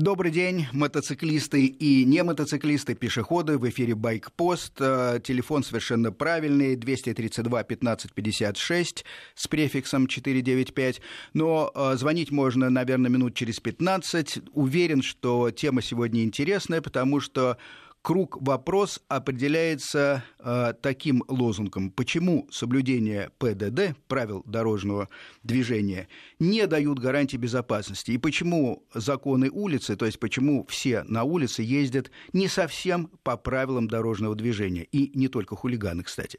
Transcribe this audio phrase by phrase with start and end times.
[0.00, 3.58] Добрый день, мотоциклисты и не мотоциклисты, пешеходы.
[3.58, 4.80] В эфире Байкпост.
[4.80, 11.02] Э, телефон совершенно правильный, 232 15 56 с префиксом 495.
[11.34, 14.38] Но э, звонить можно, наверное, минут через 15.
[14.54, 17.58] Уверен, что тема сегодня интересная, потому что
[18.02, 21.90] круг вопрос определяется э, таким лозунгом.
[21.90, 25.08] Почему соблюдение ПДД, правил дорожного
[25.42, 26.08] движения,
[26.38, 28.12] не дают гарантии безопасности?
[28.12, 33.88] И почему законы улицы, то есть почему все на улице ездят не совсем по правилам
[33.88, 34.84] дорожного движения?
[34.84, 36.38] И не только хулиганы, кстати.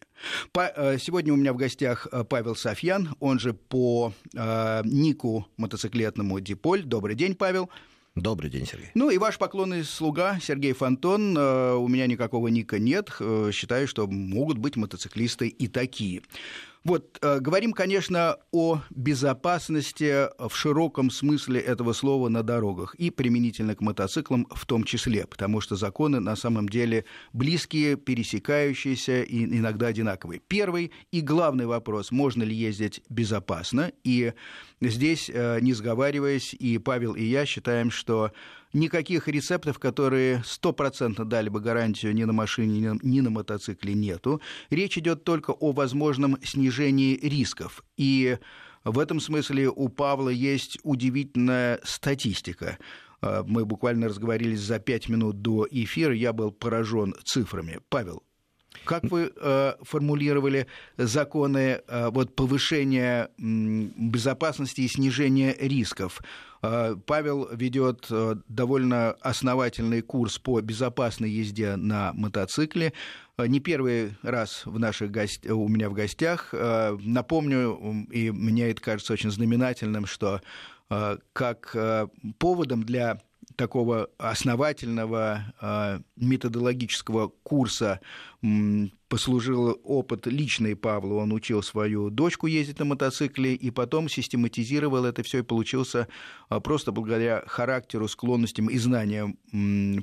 [0.52, 5.48] По, э, сегодня у меня в гостях э, Павел Софьян, он же по э, нику
[5.58, 6.84] мотоциклетному Диполь.
[6.84, 7.70] Добрый день, Павел.
[8.16, 8.90] Добрый день, Сергей.
[8.94, 11.38] Ну и ваш поклонный слуга Сергей Фонтон.
[11.38, 13.10] Э, у меня никакого ника нет.
[13.22, 16.22] Э, считаю, что могут быть мотоциклисты и такие.
[16.84, 23.76] Вот, э, говорим, конечно, о безопасности в широком смысле этого слова на дорогах и применительно
[23.76, 29.88] к мотоциклам в том числе, потому что законы на самом деле близкие, пересекающиеся и иногда
[29.88, 30.42] одинаковые.
[30.48, 34.34] Первый и главный вопрос, можно ли ездить безопасно, и
[34.82, 38.32] здесь, э, не сговариваясь, и Павел, и я считаем, что
[38.74, 44.42] никаких рецептов, которые стопроцентно дали бы гарантию ни на машине, ни на мотоцикле нету.
[44.70, 47.84] Речь идет только о возможном снижении рисков.
[47.98, 48.38] И
[48.84, 52.78] в этом смысле у Павла есть удивительная статистика.
[53.22, 57.80] А, мы буквально разговорились за пять минут до эфира, я был поражен цифрами.
[57.90, 58.24] Павел,
[58.86, 66.22] как вы э, формулировали законы э, вот, повышения э, безопасности и снижения рисков?
[66.62, 72.94] Э, Павел ведет э, довольно основательный курс по безопасной езде на мотоцикле.
[73.38, 75.50] Э, не первый раз в наших гость...
[75.50, 76.54] у меня в гостях.
[76.54, 80.42] Напомню, и мне это кажется очень знаменательным, что
[81.34, 81.76] как
[82.38, 83.22] поводом для
[83.62, 88.00] такого основательного э, методологического курса
[89.08, 91.22] послужил опыт личный Павла.
[91.22, 96.08] Он учил свою дочку ездить на мотоцикле и потом систематизировал это все и получился
[96.50, 99.38] а, просто благодаря характеру, склонностям и знаниям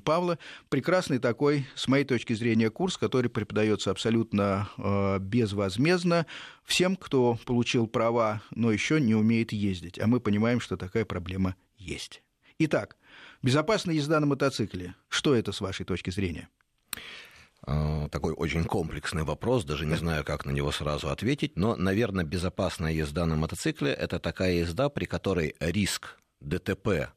[0.04, 0.38] Павла.
[0.68, 6.26] Прекрасный такой, с моей точки зрения, курс, который преподается абсолютно а, безвозмездно
[6.64, 9.98] всем, кто получил права, но еще не умеет ездить.
[9.98, 12.22] А мы понимаем, что такая проблема есть.
[12.60, 12.97] Итак,
[13.42, 14.94] Безопасная езда на мотоцикле.
[15.08, 16.48] Что это с вашей точки зрения?
[17.62, 22.24] А, такой очень комплексный вопрос, даже не знаю, как на него сразу ответить, но, наверное,
[22.24, 27.10] безопасная езда на мотоцикле– это такая езда, при которой риск ДТП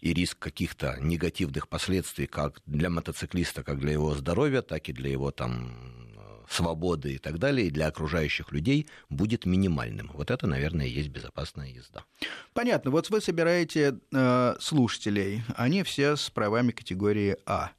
[0.00, 5.10] и риск каких-то негативных последствий как для мотоциклиста, как для его здоровья, так и для
[5.10, 6.15] его там
[6.48, 10.10] свободы и так далее, для окружающих людей будет минимальным.
[10.14, 12.04] Вот это, наверное, и есть безопасная езда.
[12.52, 12.90] Понятно.
[12.90, 17.70] Вот вы собираете э, слушателей, они все с правами категории А.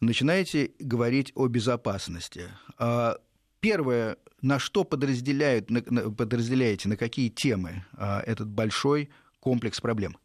[0.00, 2.50] Начинаете говорить о безопасности.
[2.78, 3.14] Э,
[3.60, 9.10] первое, на что подразделяют, на, подразделяете, на какие темы э, этот большой
[9.40, 10.16] комплекс проблем?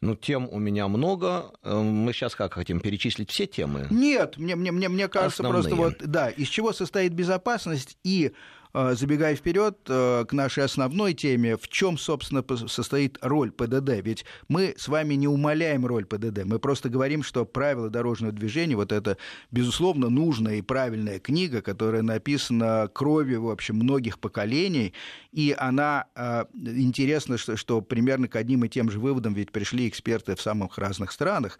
[0.00, 1.52] Ну, тем у меня много.
[1.62, 3.86] Эм, мы сейчас как хотим перечислить все темы?
[3.90, 5.62] Нет, мне, мне, мне, мне кажется, Основные.
[5.62, 8.32] просто вот, да, из чего состоит безопасность и
[8.72, 14.00] забегая вперед э, к нашей основной теме, в чем, собственно, состоит роль ПДД?
[14.02, 18.76] Ведь мы с вами не умаляем роль ПДД, мы просто говорим, что правила дорожного движения,
[18.76, 19.16] вот это,
[19.50, 24.94] безусловно, нужная и правильная книга, которая написана кровью, в общем, многих поколений,
[25.32, 29.88] и она, э, интересно, что, что примерно к одним и тем же выводам ведь пришли
[29.88, 31.58] эксперты в самых разных странах,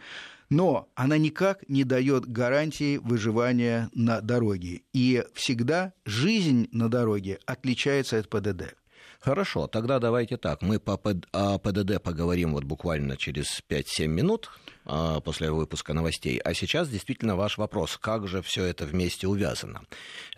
[0.50, 4.82] но она никак не дает гарантии выживания на дороге.
[4.92, 8.74] И всегда жизнь на дороге отличается от ПДД.
[9.20, 10.62] Хорошо, тогда давайте так.
[10.62, 14.50] Мы по ПДД поговорим вот буквально через 5-7 минут
[14.84, 16.38] после выпуска новостей.
[16.38, 19.82] А сейчас действительно ваш вопрос, как же все это вместе увязано.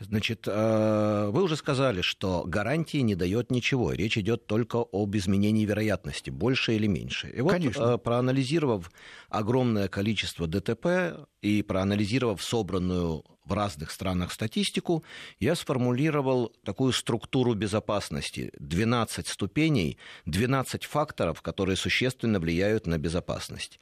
[0.01, 3.93] Значит, а, вы уже сказали, что гарантии не дает ничего.
[3.93, 7.29] Речь идет только об изменении вероятности, больше или меньше.
[7.29, 7.95] И вот, Конечно.
[7.95, 8.91] А, проанализировав
[9.29, 15.05] огромное количество ДТП и проанализировав собранную в разных странах статистику,
[15.41, 18.53] я сформулировал такую структуру безопасности.
[18.59, 23.81] 12 ступеней, 12 факторов, которые существенно влияют на безопасность.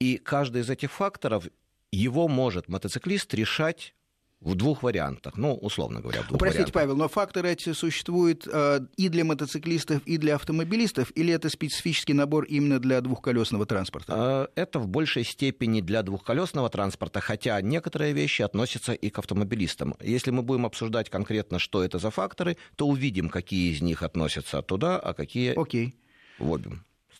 [0.00, 1.46] И каждый из этих факторов
[1.90, 3.94] его может мотоциклист решать
[4.42, 6.74] в двух вариантах, ну, условно говоря, в двух Простите, вариантах.
[6.74, 12.12] Павел, но факторы эти существуют э, и для мотоциклистов, и для автомобилистов, или это специфический
[12.12, 14.48] набор именно для двухколесного транспорта?
[14.56, 19.94] Э, это в большей степени для двухколесного транспорта, хотя некоторые вещи относятся и к автомобилистам.
[20.00, 24.62] Если мы будем обсуждать конкретно, что это за факторы, то увидим, какие из них относятся
[24.62, 25.94] туда, а какие Окей.
[26.38, 26.72] в обе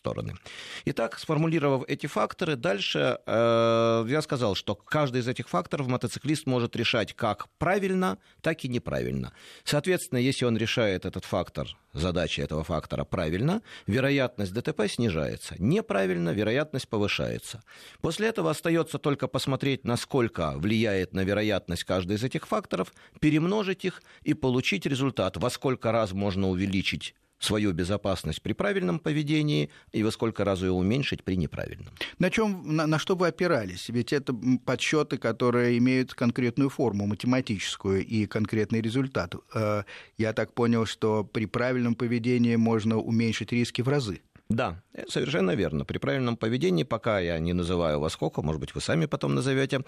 [0.03, 0.33] стороны.
[0.85, 6.75] Итак, сформулировав эти факторы, дальше э, я сказал, что каждый из этих факторов мотоциклист может
[6.75, 9.31] решать как правильно, так и неправильно.
[9.63, 15.55] Соответственно, если он решает этот фактор, задачи этого фактора правильно, вероятность ДТП снижается.
[15.57, 17.63] Неправильно, вероятность повышается.
[18.01, 24.03] После этого остается только посмотреть, насколько влияет на вероятность каждый из этих факторов, перемножить их
[24.23, 30.11] и получить результат, во сколько раз можно увеличить свою безопасность при правильном поведении и во
[30.11, 31.93] сколько раз ее уменьшить при неправильном.
[32.19, 33.89] На чем, на, на что вы опирались?
[33.89, 34.33] Ведь это
[34.65, 39.35] подсчеты, которые имеют конкретную форму математическую и конкретный результат.
[39.53, 39.83] Э,
[40.17, 44.21] я так понял, что при правильном поведении можно уменьшить риски в разы.
[44.49, 45.85] Да, совершенно верно.
[45.85, 49.81] При правильном поведении, пока я не называю вас сколько, может быть, вы сами потом назовете,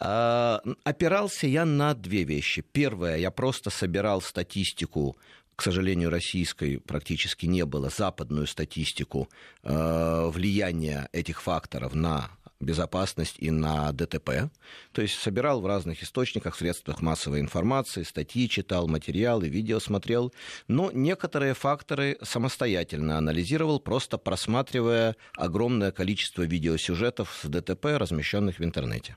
[0.00, 2.62] э, опирался я на две вещи.
[2.72, 5.16] Первое, я просто собирал статистику
[5.58, 9.28] к сожалению, российской практически не было, западную статистику
[9.64, 14.52] э, влияния этих факторов на безопасность и на ДТП.
[14.92, 20.32] То есть собирал в разных источниках, средствах массовой информации, статьи читал, материалы, видео смотрел.
[20.68, 29.16] Но некоторые факторы самостоятельно анализировал, просто просматривая огромное количество видеосюжетов с ДТП, размещенных в интернете.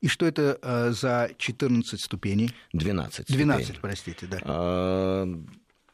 [0.00, 2.52] И что это э, за 14 ступеней?
[2.72, 3.44] 12 ступеней.
[3.44, 4.38] 12, простите, да.
[4.42, 5.34] Э,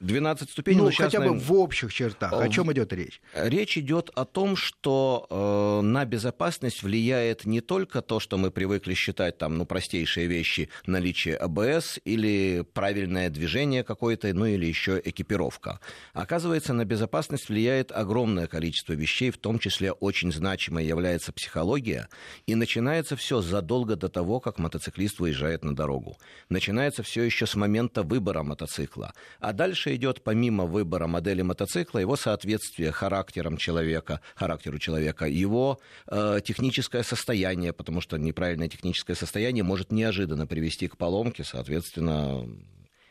[0.00, 0.79] 12 ступеней.
[0.79, 2.32] Ну, хотя бы в общих чертах.
[2.32, 3.20] О чем идет речь?
[3.35, 8.94] Речь идет о том, что э, на безопасность влияет не только то, что мы привыкли
[8.94, 15.81] считать там, ну, простейшие вещи, наличие АБС или правильное движение какое-то, ну или еще экипировка.
[16.12, 22.08] Оказывается, на безопасность влияет огромное количество вещей, в том числе очень значимой является психология,
[22.46, 26.17] и начинается все задолго до того, как мотоциклист выезжает на дорогу.
[26.49, 29.12] Начинается все еще с момента выбора мотоцикла.
[29.41, 36.40] А дальше идет помимо выбора модели мотоцикла, его соответствие характером человека, характеру человека, его э,
[36.44, 42.48] техническое состояние, потому что неправильное техническое состояние может неожиданно привести к поломке, соответственно,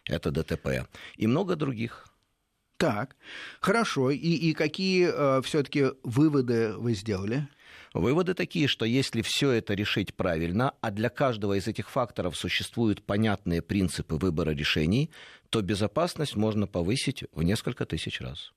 [0.05, 0.87] это ДТП.
[1.17, 2.07] И много других.
[2.77, 3.15] Так,
[3.59, 4.11] хорошо.
[4.11, 7.47] И, и какие э, все-таки выводы вы сделали?
[7.93, 13.03] Выводы такие, что если все это решить правильно, а для каждого из этих факторов существуют
[13.03, 15.11] понятные принципы выбора решений,
[15.49, 18.51] то безопасность можно повысить в несколько тысяч раз.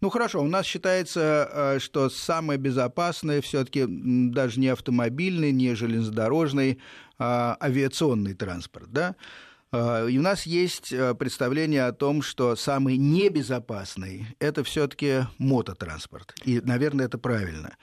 [0.00, 6.80] Ну хорошо, у нас считается, э, что самое безопасное все-таки даже не автомобильный, не железнодорожный,
[7.18, 9.16] а авиационный транспорт, да?
[9.72, 16.34] Э, и у нас есть э, представление о том, что самый небезопасный это все-таки мототранспорт.
[16.44, 17.76] И, наверное, это правильно.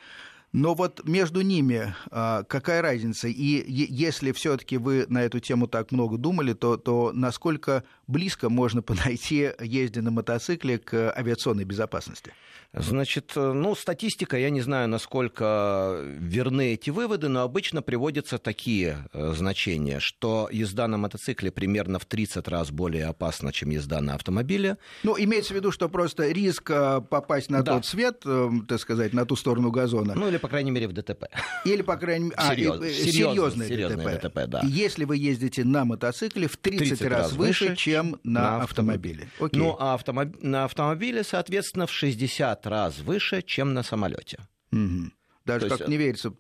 [0.54, 3.28] Но вот между ними а, какая разница?
[3.28, 8.82] И если все-таки вы на эту тему так много думали, то, то насколько близко можно
[8.84, 12.34] подойти, ездя на мотоцикле, к авиационной безопасности?
[12.76, 19.08] Значит, э, ну, статистика, я не знаю, насколько верны эти выводы, но обычно приводятся такие
[19.14, 24.16] э, значения, что езда на мотоцикле примерно в 30 раз более опасна, чем езда на
[24.16, 24.78] автомобиле.
[25.04, 27.74] Ну, имеется в виду, что просто риск э, попасть на да.
[27.74, 28.26] тот свет,
[28.68, 30.16] так сказать, на ту сторону газона.
[30.16, 31.24] Ну, или, по крайней мере, в ДТП.
[31.64, 34.28] Или, по крайней мере, а, Серьез, серьезное, серьезное ДТП.
[34.28, 34.62] ДТП да.
[34.66, 39.30] Если вы ездите на мотоцикле в 30, 30 раз, раз выше, чем на, на автомобиле.
[39.40, 39.58] Окей.
[39.58, 40.36] Ну, а автомоб...
[40.42, 44.40] на автомобиле, соответственно, в 60 раз выше, чем на самолете.
[44.74, 45.12] Угу.
[45.46, 45.90] Даже То как есть...
[45.90, 46.34] не верится,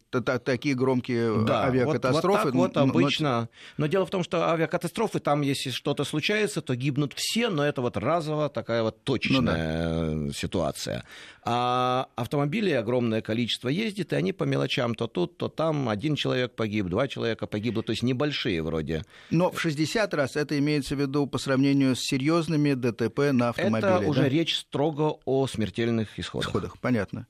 [0.46, 2.52] такие громкие э, да, авиакатастрофы.
[2.52, 3.50] Вот, вот так вот обычно.
[3.78, 3.84] Но...
[3.84, 7.82] но дело в том, что авиакатастрофы, там, если что-то случается, то гибнут все, но это
[7.82, 10.34] вот разово такая вот точечная ну, да.
[10.34, 11.04] ситуация.
[11.44, 16.56] А автомобилей огромное количество ездит, и они по мелочам то тут, то там один человек
[16.56, 19.04] погиб, два человека погибло, то есть небольшие вроде.
[19.32, 23.96] Но в 60 раз это имеется в виду по сравнению с серьезными ДТП на автомобиле.
[23.96, 24.30] Это уже да?
[24.30, 26.48] речь строго о смертельных исходах.
[26.48, 27.28] Исходах, понятно.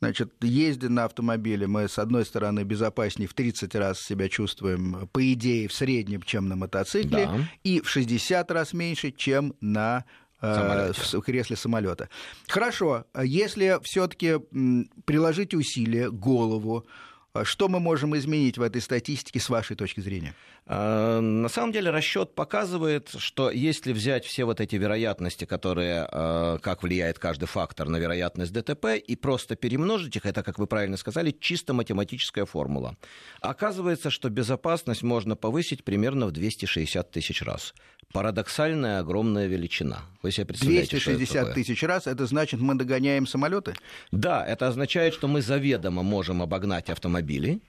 [0.00, 5.32] Значит, ездя на автомобиле, мы, с одной стороны, безопаснее в 30 раз себя чувствуем, по
[5.32, 7.48] идее, в среднем, чем на мотоцикле, да.
[7.62, 10.04] и в 60 раз меньше, чем на
[10.42, 11.18] э, Самолете.
[11.18, 12.08] в кресле самолета.
[12.48, 14.40] Хорошо, если все-таки
[15.04, 16.86] приложить усилия, голову,
[17.42, 20.34] что мы можем изменить в этой статистике с вашей точки зрения?
[20.66, 26.58] Э, на самом деле расчет показывает, что если взять все вот эти вероятности, которые, э,
[26.62, 30.96] как влияет каждый фактор на вероятность ДТП, и просто перемножить их, это, как вы правильно
[30.96, 32.96] сказали, чисто математическая формула.
[33.40, 37.74] Оказывается, что безопасность можно повысить примерно в 260 тысяч раз.
[38.12, 40.02] Парадоксальная огромная величина.
[40.22, 43.74] Вы себе представляете, 260 тысяч раз, это значит, мы догоняем самолеты?
[44.12, 47.60] Да, это означает, что мы заведомо можем обогнать автомобили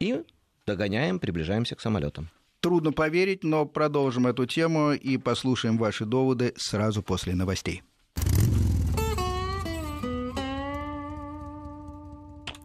[0.00, 0.24] и
[0.66, 2.30] догоняем, приближаемся к самолетам.
[2.60, 7.82] Трудно поверить, но продолжим эту тему и послушаем ваши доводы сразу после новостей.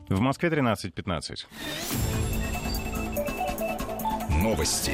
[0.09, 1.45] В Москве 13.15.
[4.41, 4.93] Новости.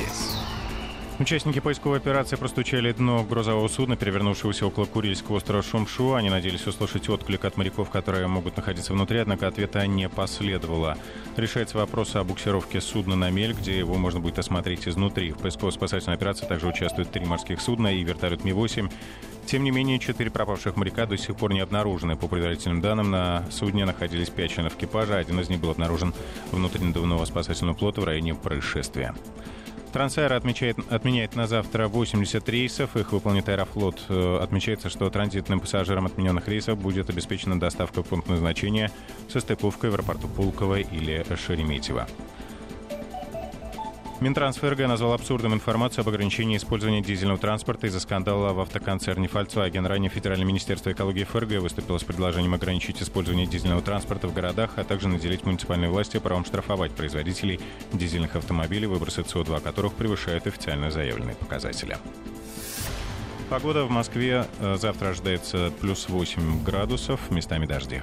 [1.23, 6.15] Участники поисковой операции простучали дно грузового судна, перевернувшегося около Курильского острова Шумшу.
[6.15, 10.97] Они надеялись услышать отклик от моряков, которые могут находиться внутри, однако ответа не последовало.
[11.37, 15.31] Решается вопрос о буксировке судна на мель, где его можно будет осмотреть изнутри.
[15.31, 18.91] В поисково-спасательной операции также участвуют три морских судна и вертолет Ми-8.
[19.45, 22.17] Тем не менее, четыре пропавших моряка до сих пор не обнаружены.
[22.17, 25.19] По предварительным данным, на судне находились пять членов экипажа.
[25.19, 26.13] Один из них был обнаружен
[26.51, 29.15] внутри надувного спасательного плота в районе происшествия.
[29.93, 32.97] Трансаэро отмечает, отменяет на завтра 80 рейсов.
[32.97, 34.01] Их выполнит Аэрофлот.
[34.09, 38.89] Э, отмечается, что транзитным пассажирам отмененных рейсов будет обеспечена доставка в пункт назначения
[39.29, 42.07] со стыковкой в аэропорту Пулково или Шереметьево.
[44.23, 49.85] Минтранс ФРГ назвал абсурдным информацию об ограничении использования дизельного транспорта из-за скандала в автоконцерне Volkswagen.
[49.85, 54.85] Ранее Федеральное министерство экологии ФРГ выступило с предложением ограничить использование дизельного транспорта в городах, а
[54.85, 57.59] также наделить муниципальные власти правом штрафовать производителей
[57.91, 61.97] дизельных автомобилей, выбросы СО2 которых превышают официально заявленные показатели.
[63.49, 68.01] Погода в Москве э, завтра ожидается плюс 8 градусов, местами дожди.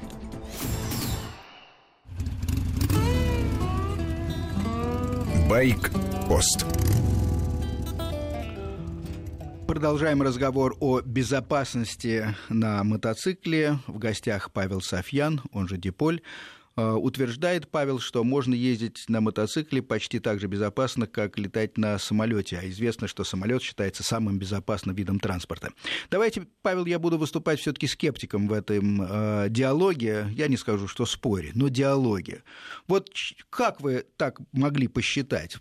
[5.51, 6.65] Байк-пост.
[9.67, 13.81] Продолжаем разговор о безопасности на мотоцикле.
[13.89, 16.21] В гостях Павел Софьян, он же Диполь.
[16.77, 21.99] Э, утверждает Павел, что можно ездить на мотоцикле почти так же безопасно, как летать на
[21.99, 22.59] самолете.
[22.59, 25.73] А известно, что самолет считается самым безопасным видом транспорта.
[26.11, 30.27] Давайте, Павел, я буду выступать все-таки скептиком в этом э, диалоге.
[30.31, 32.43] Я не скажу, что споре, но диалоге.
[32.87, 33.11] Вот
[33.51, 35.57] как вы так могли посчитать?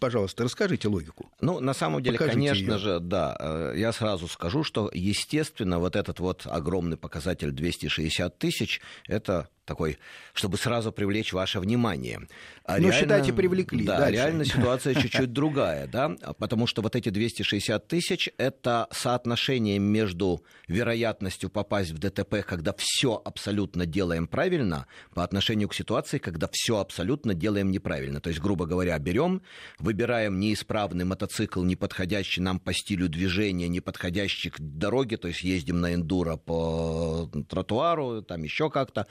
[0.00, 1.30] Пожалуйста, расскажите логику.
[1.40, 2.78] Ну, на самом деле, Покажите конечно ее.
[2.78, 3.36] же, да.
[3.38, 9.98] Э, я сразу скажу, что, естественно, вот этот вот огромный показатель 260 тысяч, это такой,
[10.32, 12.20] чтобы сразу привлечь ваше внимание.
[12.64, 13.84] А ну, реально, считайте, привлекли.
[13.84, 14.12] Да, дальше.
[14.12, 21.50] реально ситуация чуть-чуть другая, да, потому что вот эти 260 тысяч– это соотношение между вероятностью
[21.50, 27.34] попасть в ДТП, когда все абсолютно делаем правильно, по отношению к ситуации, когда все абсолютно
[27.34, 28.20] делаем неправильно.
[28.20, 29.42] То есть, грубо говоря, берем,
[29.78, 35.42] выбираем неисправный мотоцикл, не подходящий нам по стилю движения, не подходящий к дороге, то есть
[35.42, 39.06] ездим на эндуро по тротуару, там еще как-то,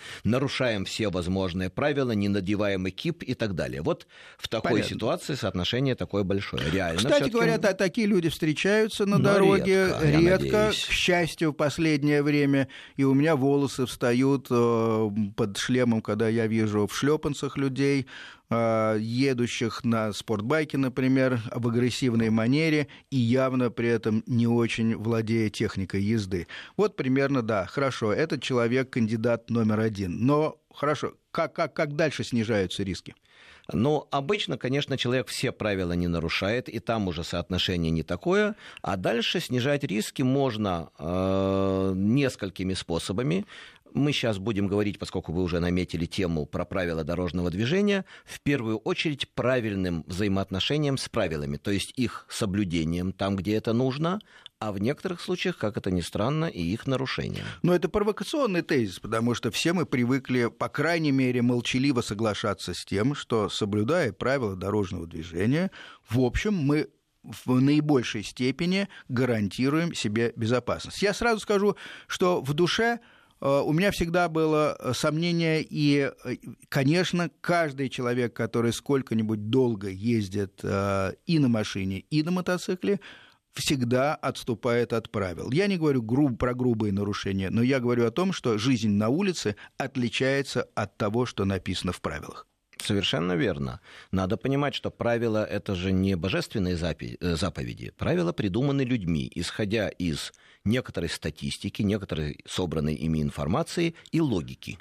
[0.46, 3.82] нарушаем все возможные правила, не надеваем экип и так далее.
[3.82, 4.06] Вот
[4.38, 4.96] в такой Понятно.
[4.96, 6.70] ситуации соотношение такое большое.
[6.70, 6.98] Реально.
[7.00, 12.68] Кстати говоря, да, такие люди встречаются на дороге редко, редко к счастью, в последнее время.
[12.96, 18.06] И у меня волосы встают э, под шлемом, когда я вижу в шлепанцах людей,
[18.50, 26.02] едущих на спортбайке, например, в агрессивной манере и явно при этом не очень владея техникой
[26.02, 26.48] езды.
[26.78, 30.26] Вот примерно, да, хорошо, этот человек кандидат номер один.
[30.26, 33.16] Но хорошо, как, как, как дальше снижаются риски?
[33.74, 38.56] Но обычно, конечно, человек все правила не нарушает, и там уже соотношение не такое.
[38.82, 43.46] А дальше снижать риски можно э, несколькими способами
[43.96, 48.78] мы сейчас будем говорить, поскольку вы уже наметили тему про правила дорожного движения, в первую
[48.78, 54.20] очередь правильным взаимоотношением с правилами, то есть их соблюдением там, где это нужно,
[54.60, 57.46] а в некоторых случаях, как это ни странно, и их нарушением.
[57.62, 62.86] Но это провокационный тезис, потому что все мы привыкли, по крайней мере, молчаливо соглашаться с
[62.86, 65.72] тем, что, соблюдая правила дорожного движения,
[66.10, 66.90] в общем, мы
[67.24, 71.02] в наибольшей степени гарантируем себе безопасность.
[71.02, 71.76] Я сразу скажу,
[72.08, 73.00] что в душе
[73.42, 76.36] у меня всегда было э, сомнение, и, э,
[76.70, 83.00] конечно, каждый человек, который сколько-нибудь долго ездит и на машине, и на мотоцикле,
[83.54, 85.52] всегда отступает от правил.
[85.52, 89.10] Я не говорю груб, про грубые нарушения, но я говорю о том, что жизнь на
[89.10, 92.48] улице отличается от того, что написано в правилах.
[92.86, 93.80] Совершенно верно.
[94.12, 97.92] Надо понимать, что правила– это же не божественные заповеди.
[97.98, 104.78] Правила придуманы людьми, исходя из некоторой статистики, некоторой собранной ими информации и логики.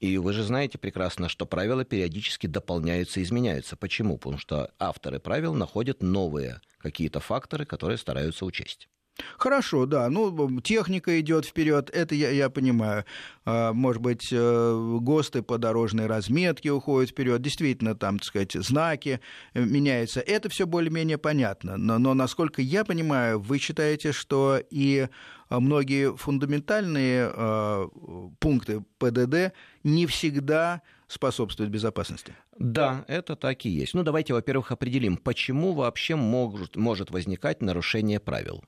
[0.00, 3.76] И вы же знаете прекрасно, что правила периодически дополняются и изменяются.
[3.76, 4.18] Почему?
[4.18, 8.88] Потому что авторы правил находят новые какие-то факторы, которые стараются учесть.
[9.38, 10.08] Хорошо, да.
[10.10, 13.04] Ну, техника идет вперед, это я, я понимаю.
[13.44, 17.40] А, может быть, э, ГОСТы по дорожной разметке уходят вперед.
[17.40, 19.20] Действительно, там, так сказать, знаки
[19.52, 20.20] э, меняются.
[20.20, 21.76] Это все более-менее понятно.
[21.76, 25.08] Но, но, насколько я понимаю, вы считаете, что и
[25.48, 27.88] многие фундаментальные э,
[28.40, 29.54] пункты ПДД
[29.84, 32.34] не всегда способствуют безопасности.
[32.58, 33.94] Да, это так и есть.
[33.94, 38.62] Ну, давайте, во-первых, определим, почему вообще может, может возникать нарушение правил.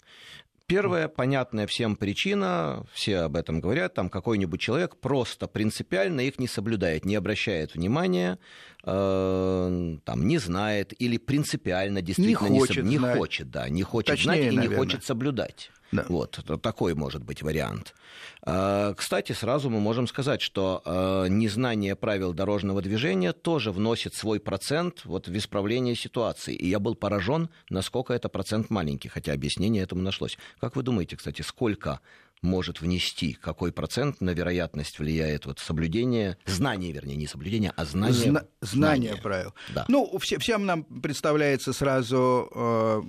[0.66, 6.48] Первая понятная всем причина, все об этом говорят, там какой-нибудь человек просто принципиально их не
[6.48, 8.40] соблюдает, не обращает внимания,
[8.82, 13.06] э, там, не знает или принципиально действительно не хочет, не, соб...
[13.06, 14.68] не хочет, да, не хочет Точнее, знать и наверное.
[14.68, 15.70] не хочет соблюдать.
[15.92, 16.04] Да.
[16.08, 17.94] Вот, такой может быть вариант.
[18.42, 24.40] А, Кстати, сразу мы можем сказать, что а, незнание правил дорожного движения тоже вносит свой
[24.40, 26.54] процент вот в исправление ситуации.
[26.54, 30.38] И я был поражен, насколько это процент маленький, хотя объяснение этому нашлось.
[30.60, 32.00] Как вы думаете, кстати, сколько
[32.42, 38.30] может внести, какой процент на вероятность влияет вот соблюдение, знание, вернее, не соблюдение, а знание,
[38.30, 39.54] Зна- знание правил.
[39.74, 39.84] Да.
[39.88, 43.02] Ну, все- всем нам представляется сразу, э,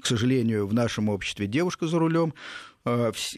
[0.00, 2.34] к сожалению, в нашем обществе девушка за рулем,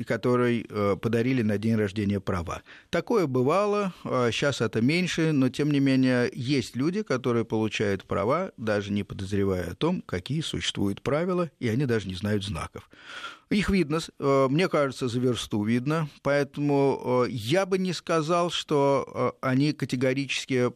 [0.07, 2.63] которой э, подарили на день рождения права.
[2.91, 8.93] Такое бывало, сейчас это меньше, но тем не менее есть люди, которые получают права, даже
[8.93, 12.89] не подозревая о том, какие существуют правила, и они даже не знают знаков.
[13.51, 19.35] Их видно, э, мне кажется, за версту видно, поэтому э, я бы не сказал, что
[19.43, 20.71] э, они категорически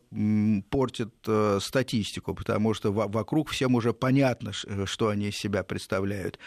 [0.71, 6.41] портят э, статистику, потому что во- вокруг всем уже понятно, что они из себя представляют.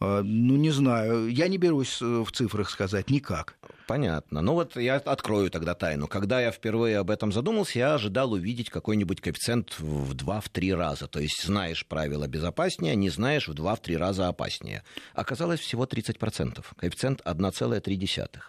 [0.00, 3.56] Э, Ну, не знаю, я не берусь э, в цифрах сказать никак.
[3.86, 4.42] Понятно.
[4.42, 6.08] Ну вот я открою тогда тайну.
[6.08, 11.06] Когда я впервые об этом задумался, я ожидал увидеть какой-нибудь коэффициент в 2-3 раза.
[11.06, 14.82] То есть знаешь правила безопаснее, не знаешь в 2-3 раза опаснее.
[15.14, 16.64] Оказалось всего 30%.
[16.76, 18.40] Коэффициент 1,3.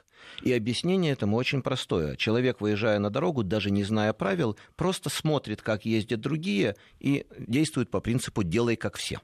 [0.42, 2.16] И объяснение этому очень простое.
[2.16, 7.90] Человек, выезжая на дорогу, даже не зная правил, просто смотрит, как ездят другие, и действует
[7.90, 9.20] по принципу «делай как все».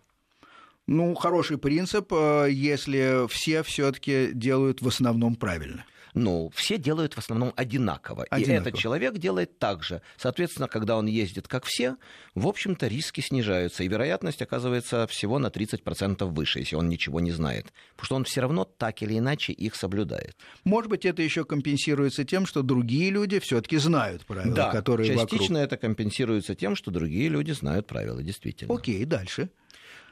[0.88, 5.86] Ну, хороший принцип, э, если все все-таки делают в основном правильно.
[6.14, 8.24] Ну, все делают в основном одинаково.
[8.24, 8.68] И Одинаково.
[8.68, 10.02] этот человек делает так же.
[10.18, 11.96] Соответственно, когда он ездит как все,
[12.36, 13.84] в общем-то, риски снижаются.
[13.84, 17.74] И вероятность оказывается всего на 30% выше, если он ничего не знает.
[17.96, 20.36] Потому что он все равно так или иначе их соблюдает.
[20.64, 25.60] Может быть, это еще компенсируется тем, что другие люди все-таки знают правила, да, которые частично
[25.60, 25.74] вокруг.
[25.74, 28.76] это компенсируется тем, что другие люди знают правила, действительно.
[28.76, 29.50] Окей, дальше.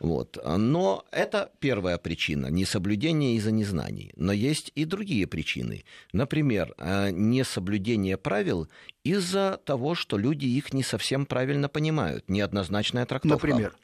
[0.01, 0.37] Вот.
[0.57, 4.11] Но это первая причина– несоблюдение из-за незнаний.
[4.15, 5.83] Но есть и другие причины.
[6.11, 8.67] Например, э, несоблюдение правил
[9.03, 13.47] из-за того, что люди их не совсем правильно понимают, неоднозначная трактовка.
[13.47, 13.75] Например?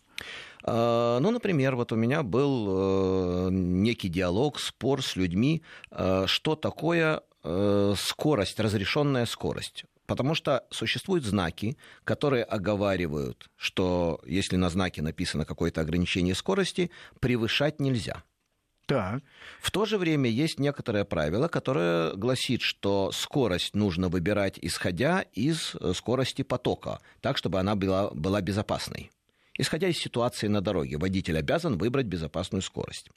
[0.63, 5.61] Э, Ну, например, вот у меня был э, некий диалог, спор с людьми,
[6.25, 7.21] что такое
[7.95, 9.85] скорость, разрешенная скорость.
[10.07, 16.89] Потому что существуют знаки, которые оговаривают, что если на знаке написано какое-то ограничение скорости,
[17.19, 18.23] превышать нельзя.
[18.87, 19.21] Так.
[19.59, 25.75] В то же время есть некоторое правило, которое гласит, что скорость нужно выбирать исходя из
[25.75, 29.11] э, скорости потока, так, чтобы она была, была безопасной.
[29.57, 33.09] Исходя из ситуации на дороге, водитель обязан выбрать безопасную скорость.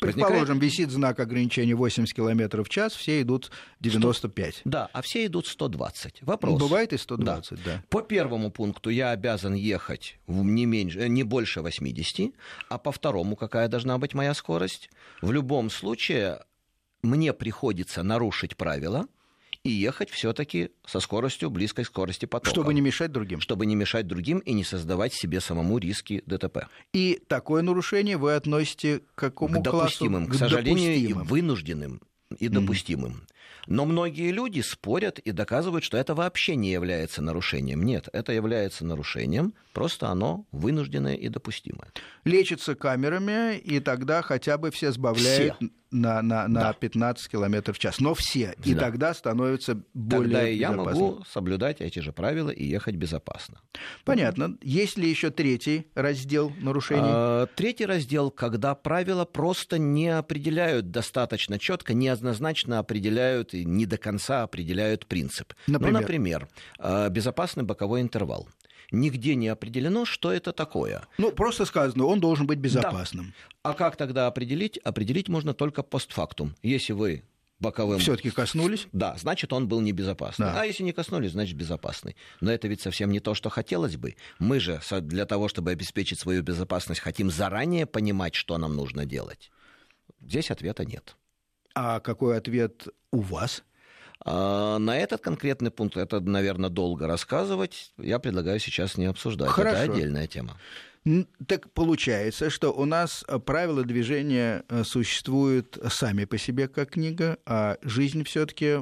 [0.00, 3.50] Предположим, висит знак ограничения 80 км в час, все идут
[3.80, 4.62] 95.
[4.64, 6.22] Да, а все идут 120.
[6.22, 6.60] Вопрос.
[6.60, 7.82] Бывает и 120, да.
[7.88, 12.32] По первому пункту я обязан ехать в не, меньше, э, не больше 80,
[12.68, 14.90] а по второму какая должна быть моя скорость?
[15.20, 16.40] В любом случае
[17.02, 19.06] мне приходится нарушить правила
[19.64, 22.50] и ехать все-таки со скоростью близкой к скорости потока.
[22.50, 23.40] Чтобы не мешать другим.
[23.40, 26.68] чтобы не мешать другим и не создавать себе самому риски ДТП.
[26.92, 30.38] И такое нарушение вы относите к какому к допустимым, классу?
[30.38, 31.26] к сожалению, допустимым.
[31.26, 32.02] вынужденным
[32.38, 33.26] и допустимым.
[33.66, 37.82] Но многие люди спорят и доказывают, что это вообще не является нарушением.
[37.84, 41.90] Нет, это является нарушением, просто оно вынужденное и допустимое.
[42.24, 45.68] Лечится камерами, и тогда хотя бы все сбавляют Все.
[45.92, 46.72] на, на, на Да.
[46.72, 48.00] 15 км в час.
[48.00, 48.54] Но все.
[48.64, 48.80] И Да.
[48.80, 51.04] тогда становится более Тогда и я безопасным.
[51.04, 53.60] могу соблюдать эти же правила и ехать безопасно.
[54.04, 54.56] Понятно.
[54.62, 57.02] Есть ли еще третий раздел нарушений?
[57.04, 63.98] А, Третий раздел, когда правила просто не определяют достаточно четко, неоднозначно определяют и не до
[63.98, 65.54] конца определяют принцип.
[65.66, 65.92] Например?
[65.92, 68.48] Ну, например, а, безопасный боковой интервал.
[68.90, 71.06] Нигде не определено, что это такое.
[71.16, 73.32] Ну, просто сказано, он должен быть безопасным.
[73.62, 74.76] А как тогда определить?
[74.78, 76.54] Определить можно только постфактум.
[76.62, 77.24] Если вы
[77.58, 78.00] боковым...
[78.00, 78.88] Все-таки коснулись.
[78.92, 80.46] Да, значит, он был небезопасный.
[80.46, 80.60] Да.
[80.60, 82.16] А если не коснулись, значит, безопасный.
[82.40, 84.16] Но это ведь совсем не то, что хотелось бы.
[84.38, 89.50] Мы же для того, чтобы обеспечить свою безопасность, хотим заранее понимать, что нам нужно делать.
[90.20, 91.16] Здесь ответа нет.
[91.74, 93.64] А какой ответ у вас?
[94.24, 99.48] А на этот конкретный пункт, это, наверное, долго рассказывать, я предлагаю сейчас не обсуждать.
[99.48, 99.76] Хорошо.
[99.76, 100.58] Это отдельная тема.
[101.48, 107.38] Так получается, что у нас э, правила движения э, существуют сами по себе как книга,
[107.44, 108.78] а жизнь все-таки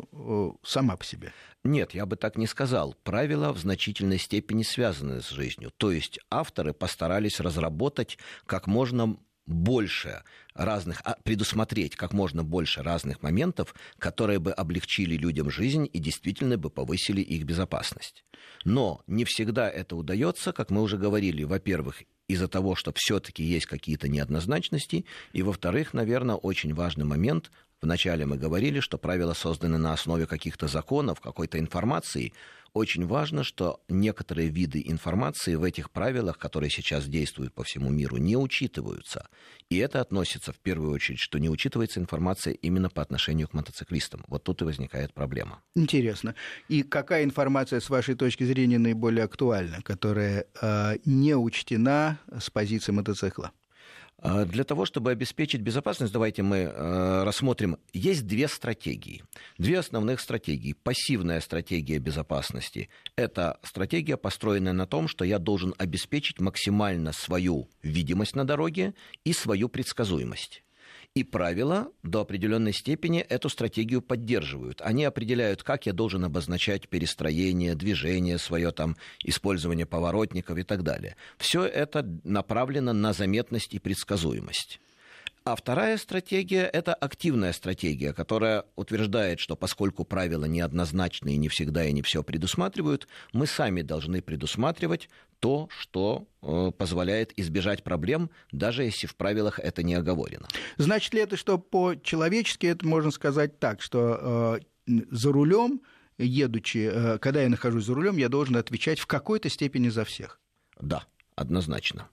[0.63, 1.33] сама по себе.
[1.65, 2.95] Нет, я бы так не сказал.
[3.05, 5.73] Правила в значительной степени связаны с жизнью.
[5.79, 9.17] То есть авторы постарались разработать как можно
[9.51, 10.23] больше
[10.55, 16.57] разных, а, предусмотреть как можно больше разных моментов, которые бы облегчили людям жизнь и действительно
[16.57, 18.25] бы повысили их безопасность.
[18.65, 23.67] Но не всегда это удается, как мы уже говорили, во-первых, из-за того, что все-таки есть
[23.67, 27.51] какие-то неоднозначности, и, во-вторых, наверное, очень важный момент
[27.83, 32.35] Вначале мы говорили, что правила созданы на основе каких-то законов, какой-то информации.
[32.75, 38.19] Очень важно, что некоторые виды информации в этих правилах, которые сейчас действуют по всему миру,
[38.19, 39.29] не учитываются.
[39.71, 44.25] И это относится в первую очередь, что не учитывается информация именно по отношению к мотоциклистам.
[44.29, 45.63] Вот тут и возникает проблема.
[45.75, 46.35] Интересно.
[46.69, 52.93] И какая информация, с вашей точки зрения, наиболее актуальна, которая э, не учтена с позиции
[52.93, 53.53] мотоцикла?
[54.23, 57.79] А, для того, чтобы обеспечить безопасность, давайте мы э, рассмотрим.
[57.93, 59.25] Есть две стратегии.
[59.57, 60.75] Две основных стратегии.
[60.75, 68.37] Пассивная стратегия безопасности– это стратегия, построенная на том, что я должен обеспечить максимально свою видимость
[68.37, 70.63] на дороге и свою предсказуемость.
[71.15, 74.81] И правила до определенной степени эту стратегию поддерживают.
[74.81, 81.17] Они определяют, как я должен обозначать перестроение, движение свое, там, использование поворотников и так далее.
[81.37, 84.81] Все это направлено на заметность и предсказуемость.
[85.51, 91.93] А вторая стратегия– это активная стратегия, которая утверждает, что поскольку правила неоднозначные, не всегда и
[91.93, 95.09] не все предусматривают, мы сами должны предусматривать
[95.41, 100.47] то, что э, позволяет избежать проблем, даже если в правилах это не оговорено.
[100.77, 105.81] Значит ли это, что по-человечески это можно сказать так, что э, за рулем,
[106.17, 110.39] едучи, э, когда я нахожусь за рулем, я должен отвечать в какой-то степени за всех?
[110.79, 112.09] Да, однозначно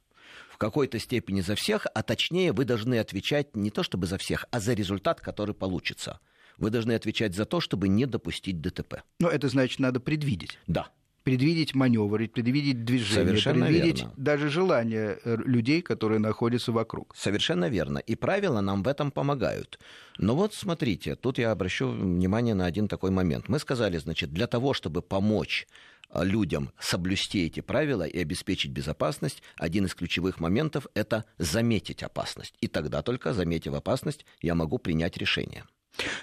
[0.57, 4.45] в какой-то степени за всех, а точнее вы должны отвечать не то чтобы за всех,
[4.49, 6.19] а за результат, который получится.
[6.57, 9.03] Вы должны отвечать за то, чтобы не допустить ДТП.
[9.19, 10.57] Но это значит, надо предвидеть.
[10.65, 10.87] Да
[11.23, 14.13] предвидеть маневры, предвидеть движение, Совершенно предвидеть верно.
[14.15, 17.13] даже желания э, людей, которые находятся вокруг.
[17.17, 17.97] Совершенно верно.
[17.97, 19.77] И правила нам в этом помогают.
[20.17, 23.49] Но вот смотрите, тут я обращу внимание на один такой момент.
[23.49, 25.67] Мы сказали, значит, для того, чтобы помочь
[26.13, 32.55] людям соблюсти эти правила и обеспечить безопасность, один из ключевых моментов– это заметить опасность.
[32.61, 35.65] И тогда только, заметив опасность, я могу принять решение.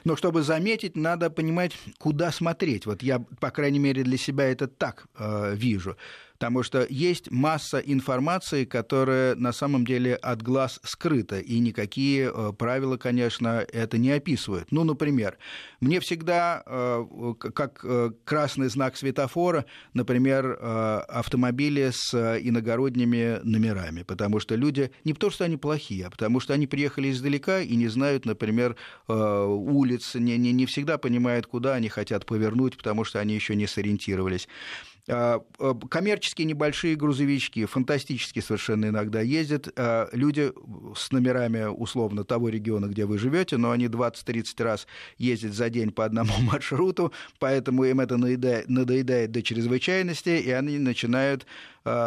[0.05, 2.87] Но чтобы заметить, надо понимать, куда смотреть.
[2.87, 5.97] Вот я, по крайней мере, для себя это так э, вижу
[6.35, 12.53] потому что есть масса информации, которая на самом деле от глаз скрыта, и никакие э,
[12.53, 14.71] правила, конечно, это не описывают.
[14.71, 15.39] Ну, например,
[15.81, 24.55] мне всегда, э, как э, красный знак светофора, например, автомобили с иногородними номерами, потому что
[24.55, 28.25] люди, не потому что они плохие, а потому что они приехали издалека и не знают,
[28.25, 28.77] например,
[29.09, 33.67] улиц, не, не, не всегда понимают, куда они хотят повернуть, потому что они еще не
[33.67, 34.49] сориентировались.
[35.07, 39.69] А, а, коммерческие небольшие грузовички, фантастически совершенно иногда ездят.
[39.77, 40.51] А, люди
[40.97, 44.87] с номерами условно того региона, где вы живете, но они 20-30 раз
[45.19, 51.47] ездят за день по одному маршруту, поэтому им это надоедает, до чрезвычайности, и они начинают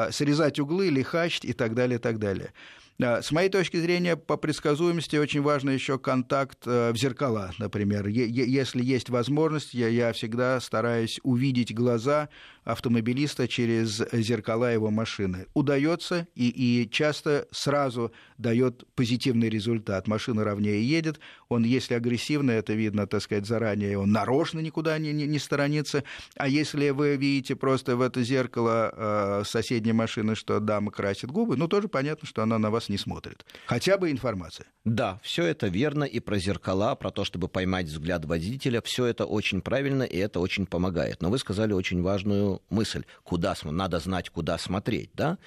[0.09, 2.51] срезать углы, лихачить и так далее, и так далее.
[2.99, 8.07] С моей точки зрения, по предсказуемости очень важно еще контакт э, в зеркала, например.
[8.07, 12.29] Если есть возможность, я всегда стараюсь увидеть глаза
[12.67, 15.47] автомобилиста через зеркала его машины.
[15.53, 20.07] Удается и, и часто сразу дает позитивный результат.
[20.07, 25.13] Машина ровнее едет, он, если агрессивно, это видно, так сказать, заранее, он нарочно никуда не,
[25.13, 26.03] не, не сторонится.
[26.35, 31.55] А если вы видите просто в это зеркало э, соседней машины, что дама красит губы,
[31.55, 33.45] ну, тоже понятно, что она на вас не смотрит.
[33.65, 34.67] Хотя бы информация.
[34.83, 39.25] Да, все это верно, и про зеркала, про то, чтобы поймать взгляд водителя, все это
[39.25, 41.21] очень правильно, и это очень помогает.
[41.21, 45.37] Но вы сказали очень важную мысль, куда надо знать, куда смотреть, да?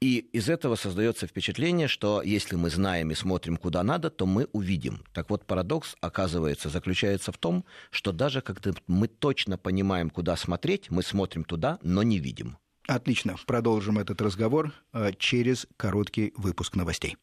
[0.00, 4.46] И из этого создается впечатление, что если мы знаем и смотрим куда надо, то мы
[4.52, 5.02] увидим.
[5.12, 10.90] Так вот, парадокс, оказывается, заключается в том, что даже когда мы точно понимаем, куда смотреть,
[10.90, 12.58] мы смотрим туда, но не видим.
[12.86, 13.36] Отлично.
[13.46, 17.16] Продолжим этот разговор э, через короткий выпуск новостей.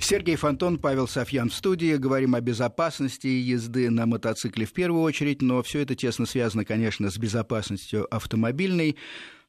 [0.00, 1.96] Сергей Фонтон, Павел Софьян в студии.
[1.96, 7.10] Говорим о безопасности езды на мотоцикле в первую очередь, но все это тесно связано, конечно,
[7.10, 8.96] с безопасностью автомобильной.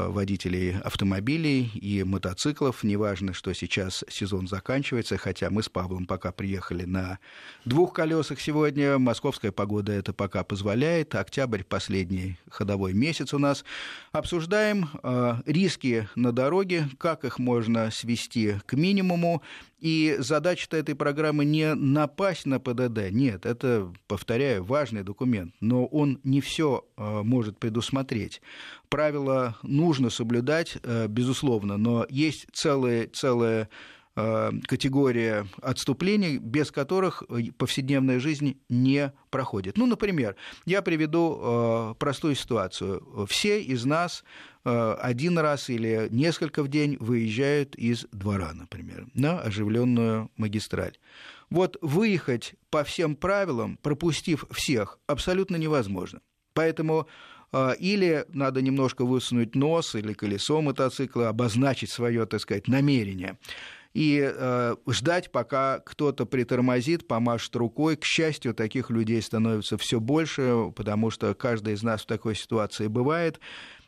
[0.09, 2.85] водителей автомобилей и мотоциклов.
[2.85, 7.18] Неважно, что сейчас сезон заканчивается, хотя мы с Павлом пока приехали на
[7.64, 8.99] двух колесах сегодня.
[8.99, 11.14] Московская погода это пока позволяет.
[11.14, 13.64] Октябрь последний ходовой месяц у нас.
[14.12, 19.42] Обсуждаем э, риски на дороге, как их можно свести к минимуму.
[19.83, 23.11] И задача этой программы не напасть на ПДД.
[23.11, 28.40] Нет, это, повторяю, важный документ, но он не все э, может предусмотреть.
[28.88, 33.66] Правила нужно соблюдать, э, безусловно, но есть целая э,
[34.14, 37.22] категория отступлений, без которых
[37.57, 39.79] повседневная жизнь не проходит.
[39.79, 43.27] Ну, например, я приведу простую ситуацию.
[43.27, 44.22] Все из нас
[44.64, 50.96] Э, один раз или несколько в день выезжают из двора, например, на оживленную магистраль.
[51.51, 56.20] Вот выехать по всем правилам, пропустив всех, абсолютно невозможно.
[56.55, 57.09] Поэтому
[57.53, 63.38] э, или надо немножко высунуть нос или колесо мотоцикла, обозначить свое, так сказать, намерение
[63.94, 67.96] и э, ждать, пока кто-то притормозит, помашет рукой.
[67.96, 72.87] К счастью, таких людей становится все больше, потому что каждый из нас в такой ситуации
[72.87, 73.38] бывает.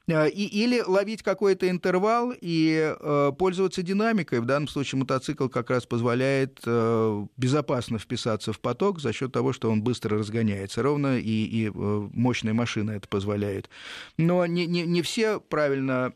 [0.07, 4.41] Э, и, или ловить какой-то интервал и э, пользоваться динамикой.
[4.41, 9.53] В данном случае мотоцикл как раз позволяет э, безопасно вписаться в поток за счет того,
[9.53, 10.83] что он быстро разгоняется.
[10.83, 13.71] Ровно и, и э, мощная машина это позволяет.
[14.19, 16.13] Но не, не, не все правильно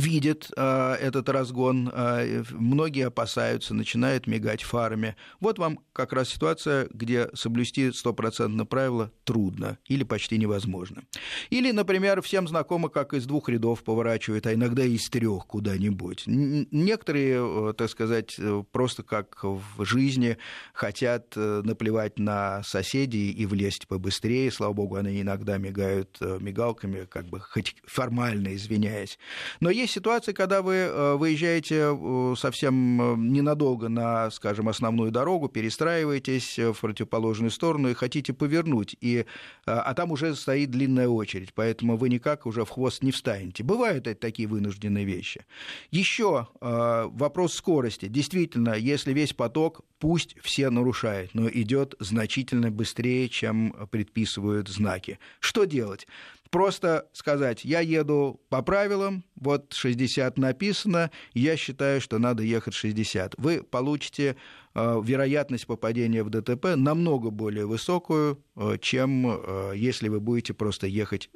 [0.00, 5.16] видят э, этот разгон, э, многие опасаются, начинают мигать фарами.
[5.40, 11.02] Вот вам как раз ситуация, где соблюсти стопроцентно правило трудно или почти невозможно.
[11.50, 16.24] Или, например, всем знакомо, как из двух рядов поворачивают, а иногда из трех куда-нибудь.
[16.26, 20.38] Некоторые, э, так сказать, э, просто как в жизни
[20.72, 24.50] хотят э, наплевать на соседей и влезть побыстрее.
[24.50, 29.18] Слава богу, они иногда мигают мигалками, как бы хоть формально извиняясь.
[29.60, 35.48] Но есть ситуации, когда вы э, выезжаете э, совсем э, ненадолго на, скажем, основную дорогу,
[35.48, 39.26] перестраиваетесь в противоположную сторону и хотите повернуть, и,
[39.66, 43.62] а там уже стоит длинная очередь, поэтому вы никак уже в хвост не встанете.
[43.62, 45.44] Бывают это такие вынужденные вещи.
[45.90, 48.06] Еще вопрос скорости.
[48.06, 55.18] Действительно, если весь поток, пусть все нарушают, но идет значительно быстрее, чем предписывают знаки.
[55.40, 56.06] Что делать?
[56.50, 63.34] Просто сказать, я еду по правилам, вот 60 написано, я считаю, что надо ехать 60.
[63.38, 64.36] Вы получите
[64.74, 71.30] вероятность попадения в ДТП намного более высокую, э, чем э, если вы будете просто ехать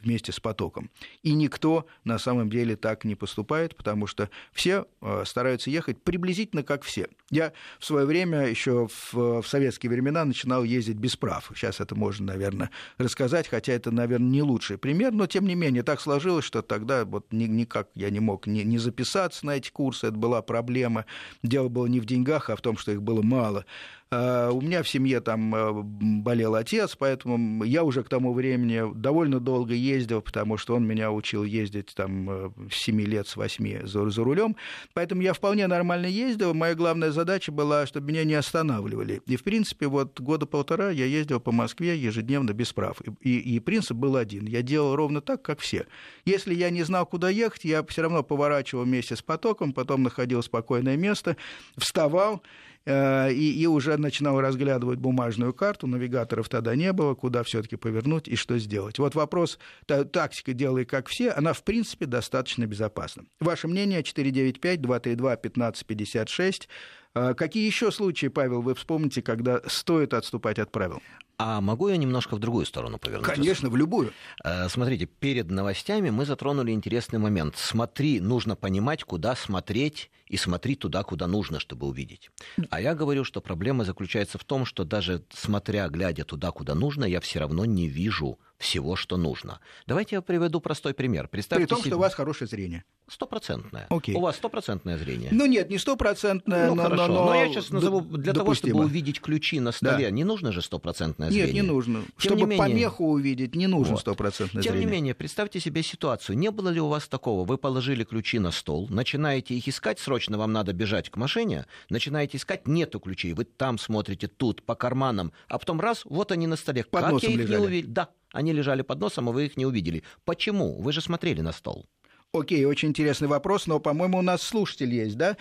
[0.00, 0.90] вместе с потоком.
[1.22, 4.86] И никто на самом деле так не поступает, потому что все
[5.24, 7.08] стараются ехать приблизительно как все.
[7.30, 11.50] Я в свое время еще в, в советские времена начинал ездить без прав.
[11.54, 15.82] Сейчас это можно, наверное, рассказать, хотя это, наверное, не лучший пример, но тем не менее
[15.82, 20.16] так сложилось, что тогда вот никак я не мог не записаться на эти курсы, это
[20.16, 21.06] была проблема.
[21.42, 23.64] Дело было не в деньгах, а в том, том, что их было мало.
[24.08, 28.82] А, у меня в семье там э, болел отец, поэтому я уже к тому времени
[28.94, 33.34] довольно долго ездил, потому что он меня учил ездить там э, с 7 лет, с
[33.34, 34.54] 8 за, за рулем.
[34.94, 36.54] Поэтому я вполне нормально ездил.
[36.54, 39.22] Моя главная задача была, чтобы меня не останавливали.
[39.26, 43.00] И, в принципе, вот года полтора я ездил по Москве ежедневно без прав.
[43.22, 44.46] И, и, принцип был один.
[44.46, 45.84] Я делал ровно так, как все.
[46.24, 50.44] Если я не знал, куда ехать, я все равно поворачивал вместе с потоком, потом находил
[50.44, 51.36] спокойное место,
[51.76, 57.76] вставал, Э, и, и уже начинал разглядывать бумажную карту, навигаторов тогда не было, куда все-таки
[57.76, 58.98] повернуть и что сделать.
[58.98, 63.24] Вот вопрос, та, тактика «делай как все», она в принципе достаточно безопасна.
[63.40, 66.68] Ваше мнение 495-232-1556.
[67.14, 71.02] Э, какие еще случаи, Павел, вы вспомните, когда стоит отступать от правил?
[71.38, 73.34] А могу я немножко в другую сторону повернуться?
[73.34, 74.12] Конечно, в любую.
[74.42, 77.56] Э, смотрите, перед новостями мы затронули интересный момент.
[77.58, 82.30] Смотри, нужно понимать, куда смотреть, и смотри туда, куда нужно, чтобы увидеть.
[82.70, 87.04] А я говорю, что проблема заключается в том, что даже смотря, глядя туда, куда нужно,
[87.04, 89.60] я все равно не вижу всего, что нужно.
[89.86, 91.28] Давайте я приведу простой пример.
[91.28, 91.90] Представьте При том, себе...
[91.90, 92.84] что у вас хорошее зрение.
[93.08, 93.86] Стопроцентное.
[93.90, 94.14] Окей.
[94.14, 95.28] У вас стопроцентное зрение.
[95.30, 96.68] Ну нет, не стопроцентное.
[96.68, 98.34] Ну но, хорошо, но, но, но я сейчас назову, для допустимо.
[98.34, 100.10] того, чтобы увидеть ключи на столе, да.
[100.10, 101.46] не нужно же стопроцентное зрение?
[101.46, 102.02] Нет, не нужно.
[102.18, 102.58] Тем чтобы не менее...
[102.58, 104.64] помеху увидеть, не нужно стопроцентное вот.
[104.64, 104.86] Тем зрение.
[104.86, 106.38] не менее, представьте себе ситуацию.
[106.38, 107.44] Не было ли у вас такого?
[107.44, 112.38] Вы положили ключи на стол, начинаете их искать, срочно вам надо бежать к машине, начинаете
[112.38, 116.56] искать, нету ключей, вы там смотрите, тут, по карманам, а потом раз, вот они на
[116.56, 116.84] столе.
[116.84, 117.60] Под как носом я их лежали.
[117.60, 117.90] не увидел?
[117.90, 120.02] Да, они лежали под носом, а вы их не увидели.
[120.24, 120.80] Почему?
[120.80, 121.86] Вы же смотрели на стол.
[122.32, 125.36] Окей, очень интересный вопрос, но, по-моему, у нас слушатель есть, да?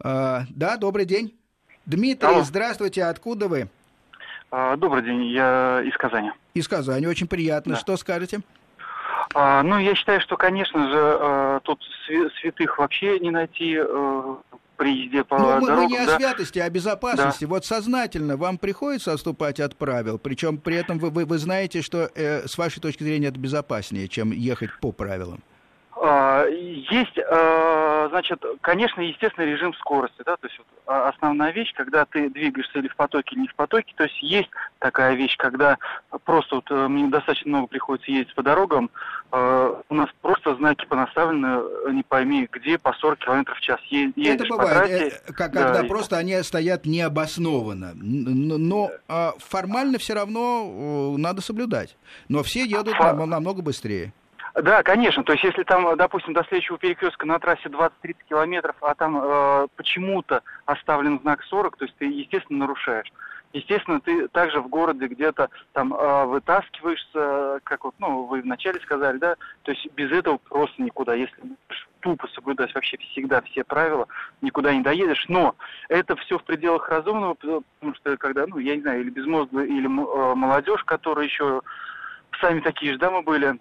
[0.00, 1.34] А, да, добрый день.
[1.86, 2.42] Дмитрий, Алло.
[2.42, 3.68] здравствуйте, откуда вы?
[4.56, 6.30] А, добрый день, я из Казани.
[6.54, 7.74] Из Казани, очень приятно.
[7.74, 7.80] Да.
[7.80, 8.38] Что скажете?
[9.34, 11.80] А, ну, я считаю, что, конечно же, а, тут
[12.40, 14.36] святых вообще не найти а,
[14.76, 15.76] при езде по ну, мы, дорогам.
[15.76, 16.14] Мы не да?
[16.14, 17.46] о святости, а о безопасности.
[17.46, 17.48] Да.
[17.48, 22.08] Вот сознательно вам приходится отступать от правил, причем при этом вы, вы, вы знаете, что
[22.14, 25.42] э, с вашей точки зрения это безопаснее, чем ехать по правилам.
[26.34, 31.72] А, есть, а, значит, конечно, естественный режим скорости, да, то есть вот а, основная вещь,
[31.74, 35.36] когда ты двигаешься или в потоке, или не в потоке, то есть есть такая вещь,
[35.36, 35.78] когда
[36.24, 38.90] просто вот э, мне достаточно много приходится ездить по дорогам,
[39.30, 44.46] у нас просто знаки понаставлены, не пойми где, по 40 км в час ездишь Это
[44.46, 45.20] бывает, по трассе.
[45.26, 46.18] Э, когда да, просто и...
[46.20, 48.90] они стоят необоснованно, но
[49.38, 51.96] формально все равно надо соблюдать,
[52.28, 54.12] но все едут намного быстрее.
[54.54, 55.24] Да, конечно.
[55.24, 59.66] То есть, если там, допустим, до следующего перекрестка на трассе 20-30 километров, а там э,
[59.74, 63.12] почему-то оставлен знак 40, то есть ты, естественно, нарушаешь.
[63.52, 69.18] Естественно, ты также в городе где-то там э, вытаскиваешься, как вот, ну, вы вначале сказали,
[69.18, 71.14] да, то есть без этого просто никуда.
[71.14, 71.36] Если
[72.00, 74.06] тупо соблюдать вообще всегда все правила,
[74.40, 75.24] никуда не доедешь.
[75.28, 75.56] Но
[75.88, 77.64] это все в пределах разумного, потому
[77.94, 81.60] что когда, ну, я не знаю, или безмозглые, или э, молодежь, которая еще
[82.40, 83.58] сами такие же, да, мы были,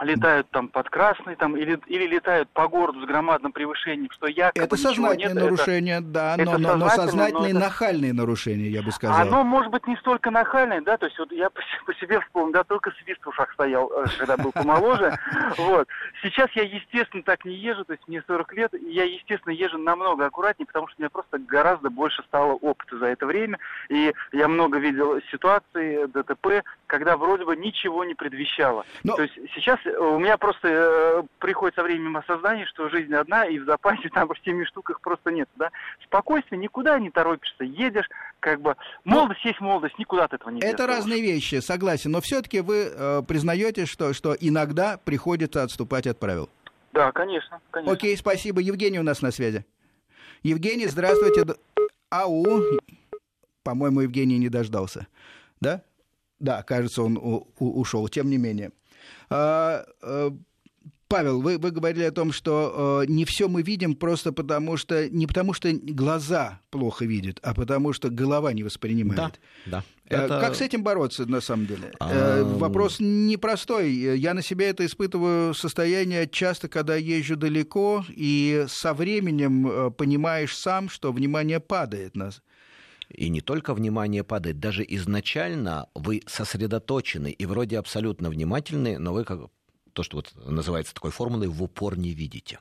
[0.00, 4.64] летают там под красный, там, или, или летают по городу с громадным превышением, что якобы
[4.64, 7.66] Это сознательное нет, нарушение, это, да, но, но, но сознательные но это...
[7.66, 9.20] нахальные нарушения, я бы сказал.
[9.20, 12.52] Оно может быть не столько нахальное, да, то есть вот я по, по себе вспомнил,
[12.52, 15.18] да, только свист в ушах стоял, э, когда был помоложе,
[15.58, 15.88] вот.
[16.22, 19.78] Сейчас я, естественно, так не езжу, то есть мне 40 лет, и я, естественно, езжу
[19.78, 23.58] намного аккуратнее, потому что у меня просто гораздо больше стало опыта за это время,
[23.88, 28.84] и я много видел ситуаций, ДТП, когда вроде бы ничего не предвещало.
[29.04, 29.16] Но...
[29.16, 33.58] То есть сейчас у меня просто э, приходит со временем осознание, что жизнь одна, и
[33.58, 35.70] в запасе там в семи штуках просто нет, да.
[36.04, 38.08] Спокойствие, никуда не торопишься, едешь,
[38.40, 42.60] как бы, молодость есть молодость, никуда от этого не Это разные вещи, согласен, но все-таки
[42.60, 46.48] вы э, признаете, что, что иногда приходится отступать от правил?
[46.92, 47.92] Да, конечно, конечно.
[47.92, 48.60] Окей, спасибо.
[48.60, 49.64] Евгений у нас на связи.
[50.42, 51.44] Евгений, здравствуйте.
[52.10, 52.62] Ау.
[53.62, 55.06] По-моему, Евгений не дождался.
[55.60, 55.82] Да?
[56.40, 57.18] Да, кажется, он
[57.58, 58.08] ушел.
[58.08, 58.72] Тем не менее.
[59.28, 60.36] А, а,
[61.10, 65.10] Павел, вы, вы говорили о том, что э, не все мы видим просто потому, что
[65.10, 69.40] не потому, что глаза плохо видят, а потому что голова не воспринимает.
[69.66, 69.84] Да, да.
[70.08, 70.40] Э, это...
[70.40, 71.92] Как с этим бороться на самом деле?
[71.98, 72.10] А...
[72.12, 73.92] Э, вопрос непростой.
[73.92, 80.56] Я на себе это испытываю состояние часто, когда езжу далеко, и со временем э, понимаешь
[80.56, 82.30] сам, что внимание падает на
[83.10, 89.24] и не только внимание падает, даже изначально вы сосредоточены и вроде абсолютно внимательны, но вы
[89.24, 89.40] как
[89.92, 92.58] то, что вот называется такой формулой, в упор не видите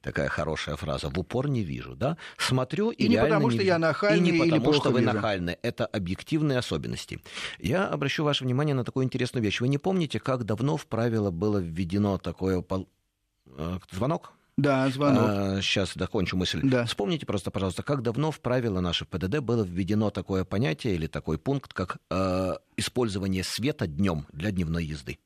[0.00, 1.08] такая хорошая фраза.
[1.10, 2.16] В упор не вижу, да?
[2.36, 5.12] Смотрю и, и не потому, что я нахальный, и не потому, что вы вижу.
[5.12, 5.58] нахальны.
[5.62, 7.20] Это объективные особенности.
[7.58, 9.60] Я обращу ваше внимание на такую интересную вещь.
[9.60, 12.64] Вы не помните, как давно в правило было введено такое
[13.46, 14.32] э, звонок?
[14.56, 15.22] Да, звонок.
[15.26, 16.60] А, сейчас докончу мысль.
[16.62, 16.86] Да.
[16.86, 21.36] Вспомните просто, пожалуйста, как давно в правила наши ПДД было введено такое понятие или такой
[21.38, 25.18] пункт, как э, использование света днем для дневной езды?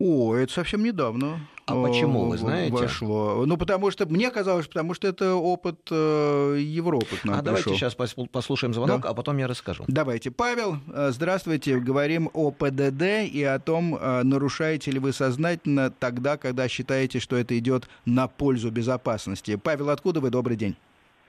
[0.00, 1.40] О, это совсем недавно.
[1.66, 2.72] А почему, вы знаете?
[2.72, 3.44] Вошло.
[3.44, 7.44] Ну, потому что, мне казалось, потому что это опыт э, Европы к нам А пришел.
[7.44, 9.10] давайте сейчас послушаем звонок, да?
[9.10, 9.84] а потом я расскажу.
[9.88, 10.30] Давайте.
[10.30, 11.78] Павел, э, здравствуйте.
[11.78, 17.36] Говорим о ПДД и о том, э, нарушаете ли вы сознательно тогда, когда считаете, что
[17.36, 19.56] это идет на пользу безопасности.
[19.56, 20.30] Павел, откуда вы?
[20.30, 20.76] Добрый день.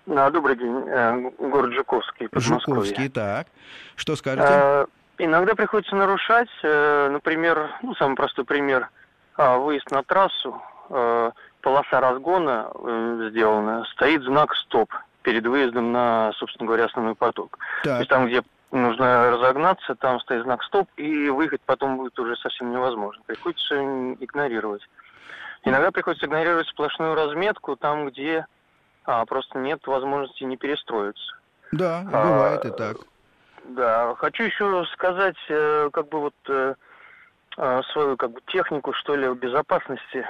[0.05, 0.75] Да, добрый день.
[0.87, 3.47] Э, город Жуковский, Жуковский, так.
[3.95, 4.87] Что скажете?
[5.21, 8.89] Иногда приходится нарушать, э, например, ну, самый простой пример,
[9.35, 16.31] а, выезд на трассу, э, полоса разгона э, сделана, стоит знак «стоп» перед выездом на,
[16.37, 17.59] собственно говоря, основной поток.
[17.83, 17.95] Так.
[17.95, 22.37] То есть там, где нужно разогнаться, там стоит знак «стоп», и выехать потом будет уже
[22.37, 23.21] совсем невозможно.
[23.25, 24.87] Приходится игнорировать.
[25.63, 28.45] Иногда приходится игнорировать сплошную разметку там, где
[29.03, 31.35] а, просто нет возможности не перестроиться.
[31.73, 32.97] Да, бывает а, и так.
[33.69, 36.73] Да, хочу еще сказать, э, как бы вот э,
[37.57, 40.25] э, свою как бы технику, что ли, безопасности.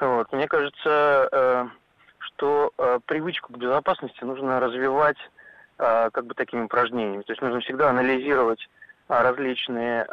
[0.00, 0.32] Вот.
[0.32, 1.70] Мне кажется,
[2.18, 2.72] что
[3.06, 5.16] привычку к безопасности нужно развивать
[5.76, 7.22] как бы такими упражнениями.
[7.22, 8.58] То есть нужно всегда анализировать
[9.06, 10.04] различные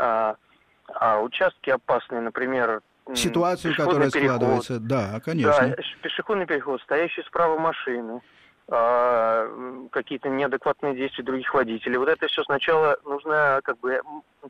[1.24, 2.82] участки опасные, например,
[3.16, 4.80] ситуацию, которая переход, складывается.
[4.80, 5.70] Да, конечно.
[5.70, 8.22] Да, пешеходный переход, стоящий справа машины,
[8.68, 11.98] какие-то неадекватные действия других водителей.
[11.98, 14.02] Вот это все сначала нужно как бы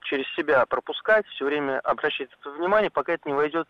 [0.04, 3.68] через себя пропускать, все время обращать это внимание, пока это не войдет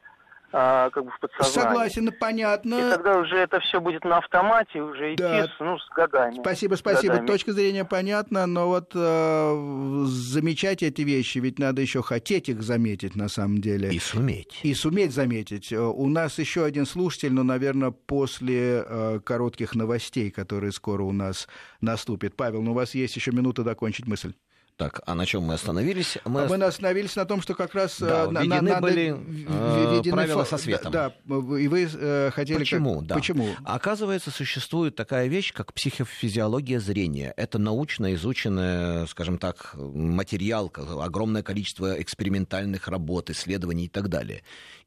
[0.54, 1.68] а, как бы в подсознании.
[1.70, 2.76] Согласен, понятно.
[2.76, 5.48] И тогда уже это все будет на автомате, уже идти Да.
[5.48, 6.36] с, ну, с годами.
[6.42, 7.14] Спасибо, спасибо.
[7.14, 7.28] Годами.
[7.28, 13.16] Точка зрения понятна, но вот э, замечать эти вещи, ведь надо еще хотеть их заметить
[13.16, 13.90] на самом деле.
[13.90, 14.60] И суметь.
[14.64, 15.72] И суметь заметить.
[15.72, 21.12] Э, У нас еще один слушатель, но, наверное, после э, коротких новостей, которые скоро у
[21.12, 21.48] нас
[21.82, 22.36] наступят.
[22.36, 24.34] Павел, ну у вас есть еще минута докончить мысль.
[24.82, 26.18] Так, а на чем мы остановились?
[26.26, 29.96] Мы, мы остановились на том, что как раз э, Да, на- введены надо- были, э,
[29.96, 30.92] введены правила со светом.
[30.92, 32.56] Да, да, и вы э, хотели...
[32.58, 33.02] как- Почему?
[33.04, 33.14] Да.
[33.14, 33.50] Почему?
[33.64, 37.32] Оказывается, существует такая вещь, как психофизиология зрения.
[37.38, 44.42] Это научно изученный, скажем так, материал, как- огромное количество экспериментальных работ, исследований и так далее.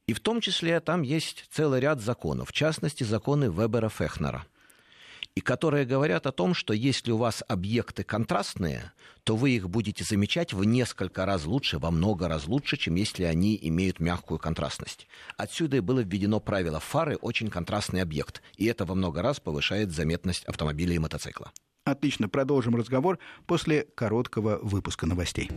[0.07, 4.41] И в том числе там есть целый ряд законов, в частности, законы Вебера-Фехнера
[5.35, 10.03] и которые говорят о том, что если у вас объекты контрастные, то вы их будете
[10.03, 15.07] замечать в несколько раз лучше, во много раз лучше, чем если они имеют мягкую контрастность.
[15.35, 19.91] Отсюда и было введено правило фары очень контрастный объект, и это во много раз повышает
[19.91, 21.51] заметность автомобиля и мотоцикла.
[21.83, 25.51] Отлично, продолжим разговор после короткого выпуска новостей.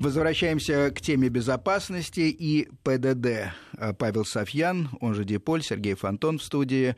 [0.00, 3.52] Возвращаемся к теме безопасности и ПДД.
[3.76, 6.94] А, Павел Софьян, он же Диполь, Сергей Фонтон в студии.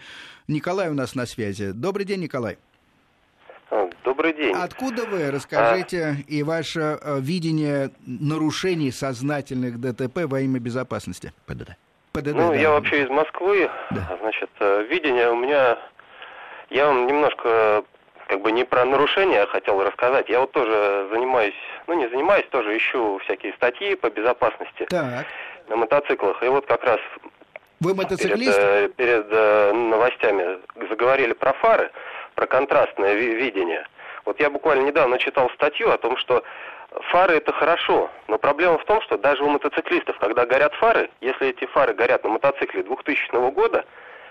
[0.49, 1.73] Николай у нас на связи.
[1.73, 2.59] Добрый день, Николай.
[3.71, 4.55] А, Добрый день.
[4.55, 5.31] Откуда вы?
[5.31, 11.33] Расскажите и ваше э, видение нарушений сознательных ДТП во имя безопасности.
[11.47, 11.77] ПДД.
[12.13, 12.55] ПДД, ну, да.
[12.55, 13.71] я вообще из Москвы.
[13.93, 14.19] Да.
[14.21, 15.79] Значит, э, видение у меня...
[16.69, 17.83] Я вам немножко
[18.31, 20.29] как бы не про нарушения хотел рассказать.
[20.29, 21.55] Я вот тоже занимаюсь,
[21.89, 25.27] ну не занимаюсь, тоже ищу всякие статьи по безопасности Так,
[25.69, 26.41] на мотоциклах.
[26.45, 27.01] И вот как раз
[27.81, 28.57] вы перед, мотоциклист?
[28.57, 31.91] э, перед э, новостями заговорили про фары,
[32.37, 33.85] про контрастное ви- видение.
[34.25, 36.45] Вот я буквально недавно читал статью о том, что
[37.11, 41.49] фары это хорошо, но проблема в том, что даже у мотоциклистов, когда горят фары, если
[41.49, 43.85] эти фары горят на мотоцикле 2000 года,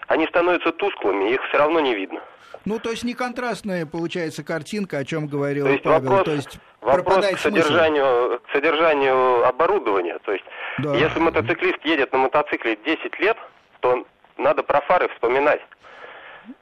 [0.10, 2.20] они становятся тусклыми, их все равно не видно.
[2.66, 6.02] Ну, то есть не контрастная получается картинка, о чем говорил То есть Павел.
[6.02, 7.44] вопрос, то есть вопрос к смысл.
[7.44, 10.18] содержанию, к содержанию оборудования.
[10.26, 10.44] То есть,
[10.80, 10.94] Да.
[10.96, 13.38] если мотоциклист едет на мотоцикле 10 лет,
[13.80, 14.06] то
[14.38, 15.62] надо про фары вспоминать.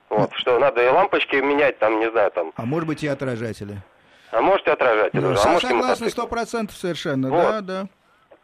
[0.10, 3.78] Вот, что надо и лампочки менять, там, не знаю, там, А может быть и отражатели.
[4.32, 6.10] а можете отражатели, Да, а можете мотоцикл.
[6.10, 7.30] сто процентов совершенно.
[7.30, 7.41] Вот.
[7.41, 7.88] Да, да.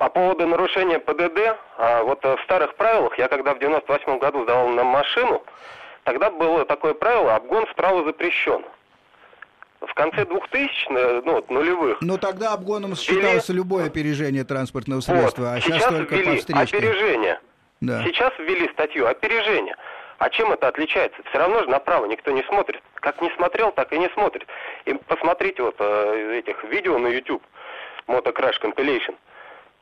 [0.03, 4.43] По поводу нарушения ПДД, а, вот э, в старых правилах, я когда в 98 году
[4.43, 5.41] сдавал на машину,
[6.03, 8.65] тогда было такое правило, обгон справа запрещен.
[9.79, 15.53] В конце 2000-х, ну, вот, нулевых, Но тогда обгоном считалось любое опережение транспортного вот, средства,
[15.53, 16.77] а сейчас, сейчас только по ввели встречке.
[16.77, 17.39] опережение.
[17.79, 18.03] Да.
[18.03, 19.77] Сейчас ввели статью опережение.
[20.17, 21.21] А чем это отличается?
[21.29, 22.83] Все равно же направо никто не смотрит.
[22.95, 24.45] Как не смотрел, так и не смотрит.
[24.83, 27.41] И посмотрите вот э, этих видео на YouTube,
[28.09, 29.15] Motocrash Compilation.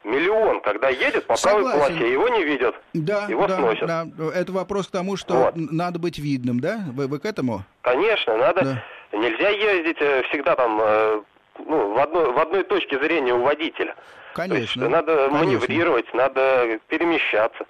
[0.03, 1.79] Миллион, когда едет по правой Согласен.
[1.97, 2.75] полосе, его не видят.
[2.93, 3.87] Да, Его да, сносят.
[3.87, 4.05] да.
[4.33, 5.53] Это вопрос к тому, что Вот.
[5.55, 6.79] надо быть видным, да?
[6.93, 7.63] Вы, вы к этому?
[7.81, 8.61] Конечно, надо.
[8.63, 9.17] Да.
[9.17, 11.21] Нельзя ездить э, всегда там э,
[11.59, 13.95] ну, в, одной, в одной точке зрения у водителя.
[14.33, 14.81] Конечно.
[14.81, 15.37] То есть надо конечно.
[15.37, 17.65] маневрировать, надо перемещаться.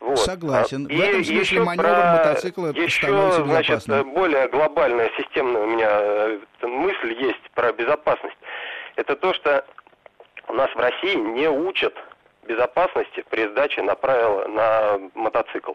[0.00, 0.18] Вот.
[0.20, 0.86] Согласен.
[0.88, 5.66] А, В этом смысле еще маневр про- мотоцикла еще, становится значит, более глобальная системная у
[5.66, 8.36] меня э, мысль есть про безопасность.
[8.94, 9.64] Это то, что
[10.48, 11.94] у нас в России не учат
[12.46, 15.72] безопасности при сдаче на правила на мотоцикл.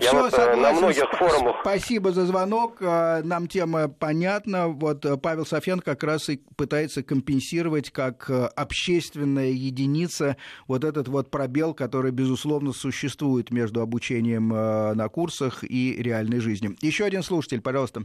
[0.00, 0.62] Я вот э, согласен.
[0.62, 2.78] на многих Сп- форумах Спасибо за звонок.
[2.80, 4.68] А, Нам тема понятна.
[4.68, 11.08] Вот э, Павел Софьян как раз и пытается компенсировать как э, общественная единица вот этот
[11.08, 16.74] вот пробел, который, безусловно, существует между обучением на курсах и реальной жизнью.
[16.80, 18.04] Еще один слушатель, пожалуйста.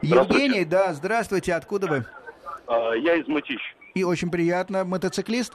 [0.00, 1.54] Евгений, да, здравствуйте.
[1.54, 2.04] Откуда вы?
[2.66, 3.60] А, Я из Мытищ.
[3.94, 4.84] И очень приятно.
[4.84, 5.54] Мотоциклист?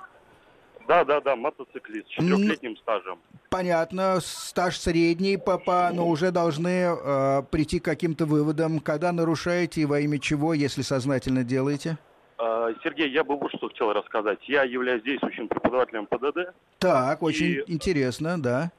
[0.88, 3.20] Да, да, да, мотоциклист с четырехлетним стажем.
[3.50, 9.86] Понятно, стаж средний, папа, но уже должны э, прийти к каким-то выводам, когда нарушаете и
[9.86, 11.98] во имя чего, если сознательно делаете.
[12.40, 14.40] А, Сергей, я бы вот что хотел рассказать.
[14.48, 16.54] Я являюсь действующим преподавателем ПДД.
[16.80, 18.72] Так, очень интересно, да.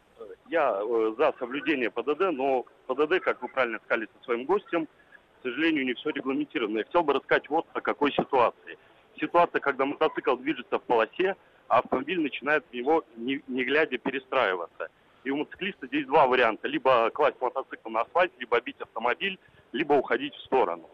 [0.49, 5.43] Я э, за соблюдение ПДД, но ПДД, как вы правильно сказали со своим гостем, к
[5.45, 6.79] сожалению, не все регламентировано.
[6.79, 8.77] Я хотел бы рассказать вот о какой ситуации.
[9.21, 11.37] Ситуация, когда мотоцикл движется в полосе,
[11.69, 14.89] а автомобиль начинает в него, не, не глядя, перестраиваться.
[15.25, 16.67] И у мотоциклиста здесь два варианта.
[16.67, 19.39] Либо класть мотоцикл на асфальт, либо бить автомобиль,
[19.73, 20.89] либо уходить в сторону.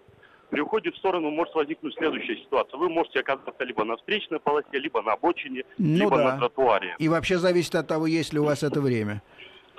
[0.50, 2.78] При уходе в сторону может возникнуть следующая ситуация.
[2.78, 6.32] Вы можете оказаться либо на встречной полосе, либо на обочине, Ну либо да.
[6.32, 6.94] на тротуаре.
[6.98, 9.22] И вообще зависит от того, есть ли у вас это время.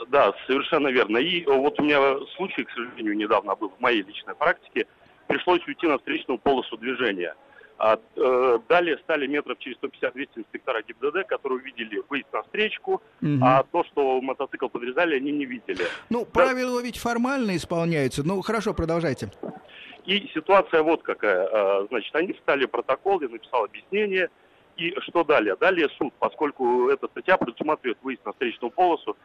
[0.09, 1.17] Да, совершенно верно.
[1.17, 1.99] И э, вот у меня
[2.35, 4.87] случай, к сожалению, недавно был в моей личной практике.
[5.27, 7.33] Пришлось уйти на встречную полосу движения.
[7.79, 13.43] А, э, далее стали метров через 150-200 инспектора ГИБДД, которые увидели выезд на встречку, Мгм.
[13.43, 15.85] а то, что мотоцикл подрезали, они не видели.
[16.09, 18.23] Ну, правила ведь формально исполняются.
[18.23, 19.31] Ну, хорошо, продолжайте.
[20.05, 21.47] И ситуация вот какая.
[21.51, 24.29] А, Значит, они встали в протокол, я написал объяснение.
[24.77, 25.55] И что далее?
[25.59, 29.17] Далее суд, поскольку эта статья предусматривает выезд на встречную полосу,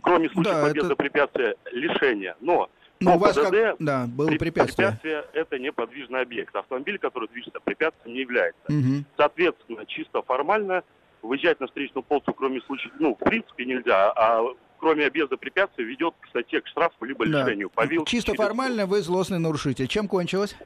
[0.00, 2.36] кроме случаев Да, объезда это- препятствия, лишения.
[2.40, 2.68] Но
[3.02, 3.48] Ну, по у вас как...
[3.50, 4.88] ПДД Да, было при- препятствие.
[4.88, 6.54] препятствие это неподвижный объект.
[6.54, 8.60] Автомобиль, который движется препятствием, не является.
[8.68, 9.04] Мгм.
[9.16, 10.82] Соответственно, чисто формально
[11.22, 14.42] выезжать на встречную полосу, кроме случаев, ну, в принципе, нельзя, а
[14.78, 17.44] кроме объезда препятствий ведет к статье к штрафу либо Да.
[17.44, 17.70] лишению.
[17.70, 19.86] по вилке Чисто через формально вы злостный нарушитель.
[19.86, 20.56] Чем кончилось?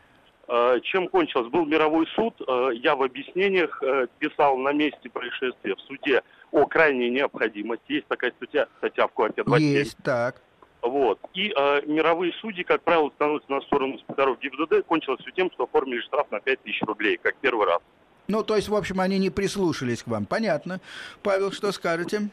[0.48, 1.48] Э, Чем кончилось?
[1.48, 2.40] Был мировой суд.
[2.46, 6.22] Э, Я в объяснениях э, писал на месте происшествия в суде
[6.52, 7.84] о крайней необходимости.
[7.92, 9.76] Есть такая статья, статья в КОАПе 27.
[9.76, 10.40] Есть, так.
[10.82, 11.18] Вот.
[11.34, 14.86] И э, мировые судьи, как правило, становятся на сторону инспекторов ГИБДД.
[14.86, 17.80] Кончилось все тем, что оформили штраф на 5000 рублей, как первый раз.
[18.28, 20.26] Ну, то есть, в общем, они не прислушались к вам.
[20.26, 20.80] Понятно.
[21.22, 22.30] Павел, что скажете?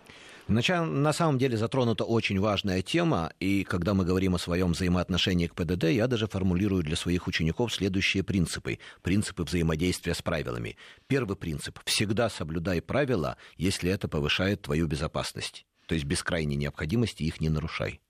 [0.48, 5.56] На самом деле затронута очень важная тема, и когда мы говорим о своем взаимоотношении к
[5.56, 8.80] ПДД, я даже формулирую для своих учеников следующие принципы.
[9.02, 10.76] Принципы взаимодействия с правилами.
[11.08, 11.80] Первый принцип.
[11.86, 15.66] Всегда соблюдай правила, если это повышает твою безопасность.
[15.88, 18.02] То есть без крайней необходимости их не нарушай.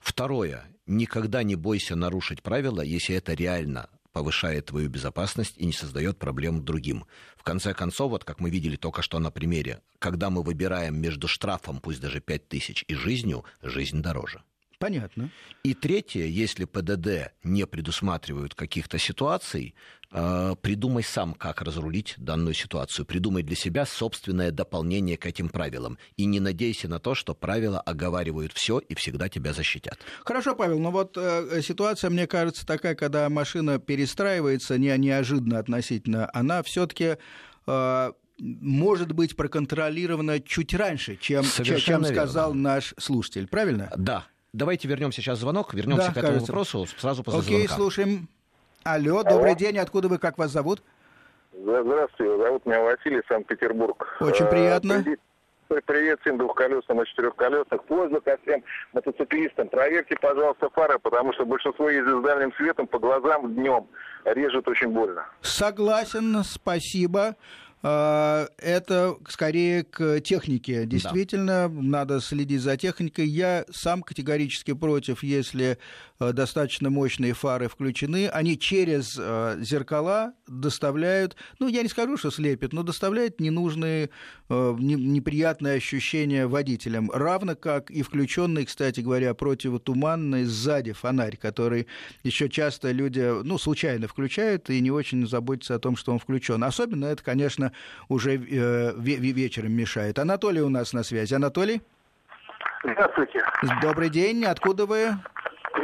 [0.00, 0.64] Второе.
[0.86, 6.64] Никогда не бойся нарушить правила, если это реально повышает твою безопасность и не создает проблем
[6.64, 7.04] другим.
[7.36, 11.28] В конце концов, вот как мы видели только что на примере, когда мы выбираем между
[11.28, 14.42] штрафом, пусть даже 5 тысяч, и жизнью, жизнь дороже.
[14.78, 15.30] Понятно.
[15.64, 19.74] И третье, если ПДД не предусматривают каких-то ситуаций,
[20.12, 23.04] э, придумай сам, как разрулить данную ситуацию.
[23.04, 25.98] Придумай для себя собственное дополнение к этим правилам.
[26.16, 29.98] И не надейся на то, что правила оговаривают все и всегда тебя защитят.
[30.24, 36.30] Хорошо, Павел, но вот э, ситуация, мне кажется, такая, когда машина перестраивается не, неожиданно относительно,
[36.32, 37.16] она все-таки
[37.66, 43.48] э, может быть проконтролирована чуть раньше, чем, чем, Совершенно чем сказал наш слушатель.
[43.48, 43.90] Правильно?
[43.96, 44.26] Да.
[44.52, 46.52] Давайте вернем сейчас звонок, вернемся Да, к этому кажется.
[46.52, 47.74] вопросу сразу после Окей, звонка.
[47.74, 48.28] слушаем.
[48.82, 49.78] Алло, добрый день.
[49.78, 50.82] Откуда вы, как вас зовут?
[51.52, 54.06] Здравствуйте, зовут меня Василий, Санкт-Петербург.
[54.20, 55.04] Очень Э, приятно.
[55.84, 57.84] привет- всем двухколесным и четырехколесных.
[57.84, 59.68] Просьба ко всем мотоциклистам.
[59.68, 63.86] Проверьте, пожалуйста, фары, потому что большинство ездит с дальним светом, по глазам днем.
[64.24, 65.26] Режет очень больно.
[65.42, 67.36] Согласен, спасибо.
[67.82, 70.84] А, Это скорее к технике.
[70.86, 73.26] Действительно, надо следить за техникой.
[73.28, 75.78] Я сам категорически против, если
[76.18, 78.28] э, достаточно мощные фары включены.
[78.28, 84.10] Они через э, зеркала доставляют, ну, я не скажу, что слепят, но доставляют ненужные,
[84.48, 87.10] не- неприятные ощущения водителям.
[87.12, 91.86] Равно как и включенный, кстати говоря, противотуманный сзади фонарь, который
[92.24, 96.64] еще часто люди, ну, случайно включают и не очень заботятся о том, что он включен.
[96.64, 97.67] Особенно это, конечно,
[98.08, 98.36] уже э,
[98.92, 100.18] ве- ве- вечером мешает.
[100.18, 101.34] Анатолий у нас на связи.
[101.34, 101.82] Анатолий,
[102.84, 103.42] Здравствуйте.
[103.82, 104.44] добрый день.
[104.44, 104.98] Откуда вы?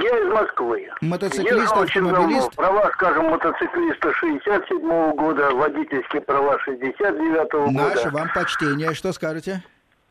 [0.00, 0.88] Я из Москвы.
[1.00, 2.18] Мотоциклист, Ехал очень давно.
[2.18, 2.56] автомобилист?
[2.56, 7.70] Права, скажем, мотоциклиста 67 года, водительские права 69 года.
[7.94, 8.92] Наше вам почтение.
[8.94, 9.62] Что скажете?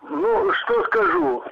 [0.10, 1.44] Ну, что скажу.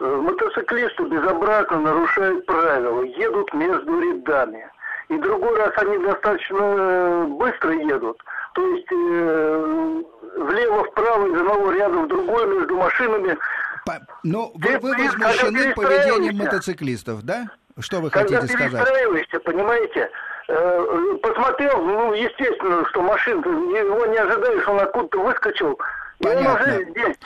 [0.00, 4.68] Э, Мотоциклисты безобразно нарушают правила, едут между рядами.
[5.08, 8.20] И другой раз они достаточно э, быстро едут.
[8.56, 10.02] То есть э,
[10.38, 13.36] влево-вправо из одного ряда в другой между машинами.
[13.84, 17.50] По- Ну, вы, вы когда возмущены поведением мотоциклистов, да?
[17.78, 18.72] Что вы Когда хотите сказать?
[18.72, 20.10] перестраиваешься, понимаете,
[20.48, 25.72] э, посмотрел, ну, естественно, что машина, его не ожидаешь, он откуда-то выскочил,
[26.20, 26.64] и он Понятно.
[26.72, 27.16] уже здесь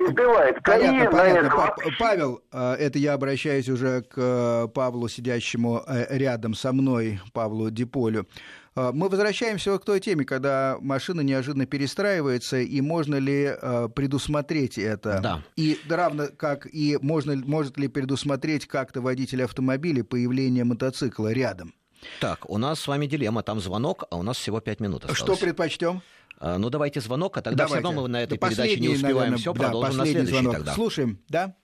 [0.00, 0.60] избивает.
[0.64, 1.46] Понятно, понятно.
[1.46, 1.50] этом.
[1.56, 7.20] Па- Павел, э, это я обращаюсь уже к э, Павлу, сидящему э, рядом со мной,
[7.32, 8.26] Павлу Диполю.
[8.74, 14.78] Э, Мы возвращаемся к той теме, когда машина неожиданно перестраивается, и можно ли э, предусмотреть
[14.78, 15.20] это?
[15.22, 15.42] Да.
[15.56, 21.74] И равно как и можно, может ли предусмотреть как-то водитель автомобиля появление мотоцикла рядом?
[22.20, 25.18] Так, у нас с вами дилемма, там звонок, а у нас всего 5 минут осталось.
[25.18, 26.02] Что предпочтем?
[26.38, 27.86] А, Ну, давайте звонок, а тогда все Давайте.
[27.86, 30.54] равно мы на этой Да, передаче не успеваем наверное, все, да, продолжим на следующий звонок.
[30.54, 30.72] тогда.
[30.74, 31.54] Слушаем, да?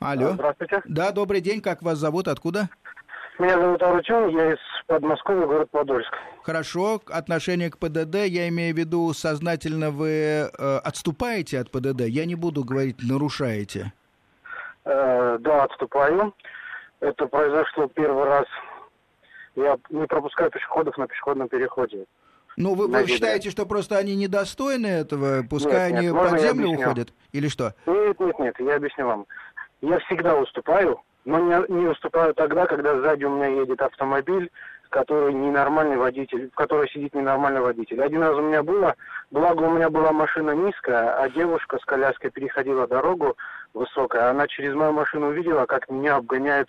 [0.00, 0.32] Алло.
[0.32, 0.82] Здравствуйте.
[0.86, 2.68] Да, добрый день, как вас зовут, откуда?
[3.38, 6.12] Меня зовут Артем, я из Подмосковья, город Подольск.
[6.42, 10.48] Хорошо, отношение к ПДД, я имею в виду, сознательно вы э,
[10.84, 13.92] отступаете от ПДД, я не буду говорить нарушаете.
[14.84, 16.34] Э, да, отступаю.
[17.00, 18.46] Это произошло первый раз.
[19.56, 22.04] Я не пропускаю пешеходов на пешеходном переходе.
[22.56, 26.68] Ну, вы, вы считаете, что просто они недостойны этого, пускай Нет, нет, они под землю
[26.68, 27.74] уходят, или что?
[27.86, 29.26] Нет, нет, нет, я объясню вам.
[29.80, 34.50] Я всегда уступаю, но не, не выступаю тогда, когда сзади у меня едет автомобиль,
[34.90, 38.02] который ненормальный водитель, в которой сидит ненормальный водитель.
[38.02, 38.94] Один раз у меня было,
[39.30, 43.36] благо у меня была машина низкая, а девушка с коляской переходила дорогу
[43.72, 46.68] высокая, она через мою машину увидела, как меня обгоняет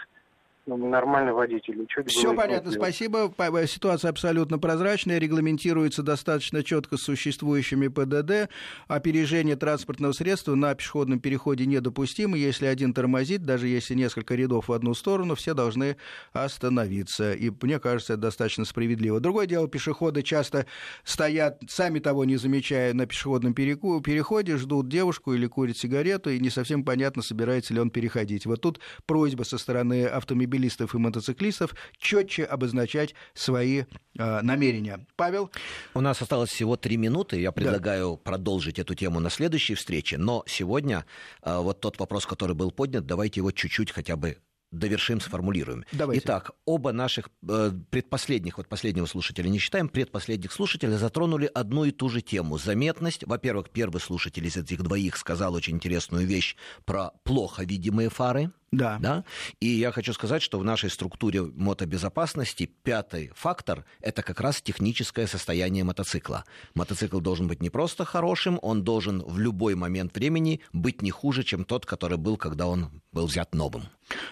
[0.66, 1.86] нормальный водитель.
[1.88, 3.34] Чуть Все понятно, спасибо.
[3.68, 8.50] Ситуация абсолютно прозрачная, регламентируется достаточно четко существующими ПДД.
[8.88, 12.38] Опережение транспортного средства на пешеходном переходе недопустимо.
[12.38, 15.98] Если один тормозит, даже если несколько рядов в одну сторону, все должны
[16.32, 17.34] остановиться.
[17.34, 19.20] И мне кажется, это достаточно справедливо.
[19.20, 20.66] Другое дело, пешеходы часто
[21.04, 26.50] стоят, сами того не замечая, на пешеходном переходе, ждут девушку или курят сигарету, и не
[26.50, 28.46] совсем понятно, собирается ли он переходить.
[28.46, 33.84] Вот тут просьба со стороны автомобилистов автомобилистов и мотоциклистов четче обозначать свои
[34.18, 35.06] э, намерения.
[35.16, 35.50] Павел?
[35.94, 37.40] У нас осталось всего три минуты.
[37.40, 38.32] Я предлагаю да.
[38.32, 40.18] продолжить эту тему на следующей встрече.
[40.18, 41.06] Но сегодня
[41.42, 44.38] э, вот тот вопрос, который был поднят, давайте его чуть-чуть хотя бы
[44.72, 45.86] довершим, сформулируем.
[45.92, 46.24] Давайте.
[46.26, 51.92] Итак, оба наших э, предпоследних, вот последнего слушателя не считаем, предпоследних слушателя затронули одну и
[51.92, 52.58] ту же тему.
[52.58, 53.24] Заметность.
[53.26, 58.52] Во-первых, первый слушатель из этих двоих сказал очень интересную вещь про плохо видимые фары.
[58.74, 58.98] Да.
[59.00, 59.24] да.
[59.60, 65.28] И я хочу сказать, что в нашей структуре мотобезопасности пятый фактор– это как раз техническое
[65.28, 66.44] состояние мотоцикла.
[66.74, 71.44] Мотоцикл должен быть не просто хорошим, он должен в любой момент времени быть не хуже,
[71.44, 73.84] чем тот, который был, когда он был взят новым.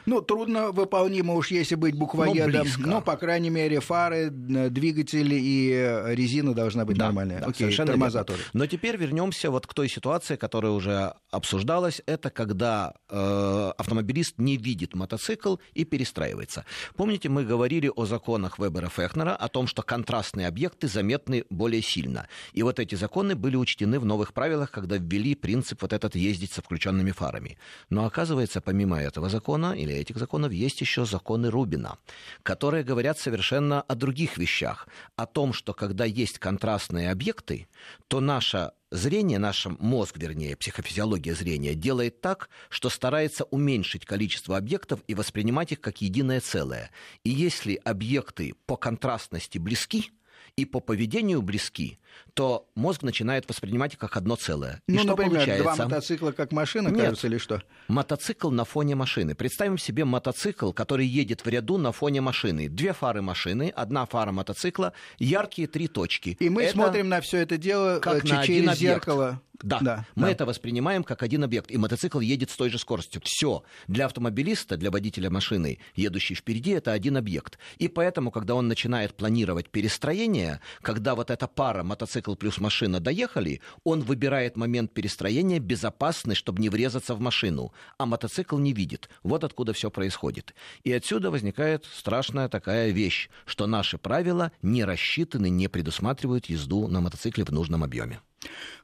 [0.06, 2.68] Ну, трудно выполнимо уж если быть буквоедом.
[2.80, 7.40] Но, но по крайней мере, фары, двигатели и резина должна быть да, нормальная.
[7.40, 8.42] Да, Окей, тормоза тоже.
[8.54, 12.02] Но теперь вернемся вот к той ситуации, которая уже обсуждалась.
[12.06, 16.66] Это когда э, автомобилист не видит мотоцикл и перестраивается.
[16.96, 22.28] Помните, мы говорили о законах Вебера Фехнера, о том, что контрастные объекты заметны более сильно.
[22.54, 26.52] И вот эти законы были учтены в новых правилах, когда ввели принцип вот этот ездить
[26.52, 27.58] со включенными фарами.
[27.90, 31.98] Но оказывается, помимо этого закона или этих законов, есть еще законы Рубина,
[32.44, 34.88] которые говорят совершенно о других вещах.
[35.16, 37.68] О том, что когда есть контрастные объекты,
[38.08, 45.00] то наша зрение, наш мозг, вернее, психофизиология зрения, делает так, что старается уменьшить количество объектов
[45.08, 46.92] и воспринимать их как единое целое.
[47.24, 50.12] И если объекты по контрастности близки,
[50.56, 52.00] и по поведению близки,
[52.34, 54.82] то мозг начинает воспринимать их как одно целое.
[54.88, 55.64] Ну, и что например, получается?
[55.64, 57.02] два мотоцикла как машина, Нет.
[57.02, 57.62] кажется, или что?
[57.88, 59.36] Мотоцикл на фоне машины.
[59.36, 62.70] Представим себе мотоцикл, который едет в ряду на фоне машины.
[62.70, 66.38] Две фары машины, одна фара мотоцикла, яркие три точки.
[66.40, 69.42] И мы это смотрим на все это дело как через на один зеркало.
[69.64, 70.32] Да, да мы да.
[70.32, 73.22] это воспринимаем как один объект, и мотоцикл едет с той же скоростью.
[73.24, 73.64] Все.
[73.88, 77.58] Для автомобилиста, для водителя машины, едущей впереди, это один объект.
[77.78, 83.62] И поэтому, когда он начинает планировать перестроение, когда вот эта пара мотоцикл плюс машина доехали,
[83.84, 89.10] он выбирает момент перестроения безопасный, чтобы не врезаться в машину, а мотоцикл не видит.
[89.24, 90.54] Вот откуда все происходит.
[90.84, 97.02] И отсюда возникает страшная такая вещь, что наши правила не рассчитаны, не предусматривают езду на
[97.02, 98.22] мотоцикле в нужном объеме.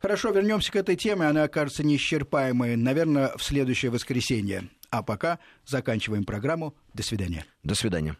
[0.01, 1.25] Хорошо, вернемся к этой теме.
[1.25, 4.69] Она окажется неисчерпаемой, наверное, в следующее воскресенье.
[4.89, 6.75] А пока заканчиваем программу.
[6.93, 7.45] До свидания.
[7.63, 8.17] До свидания.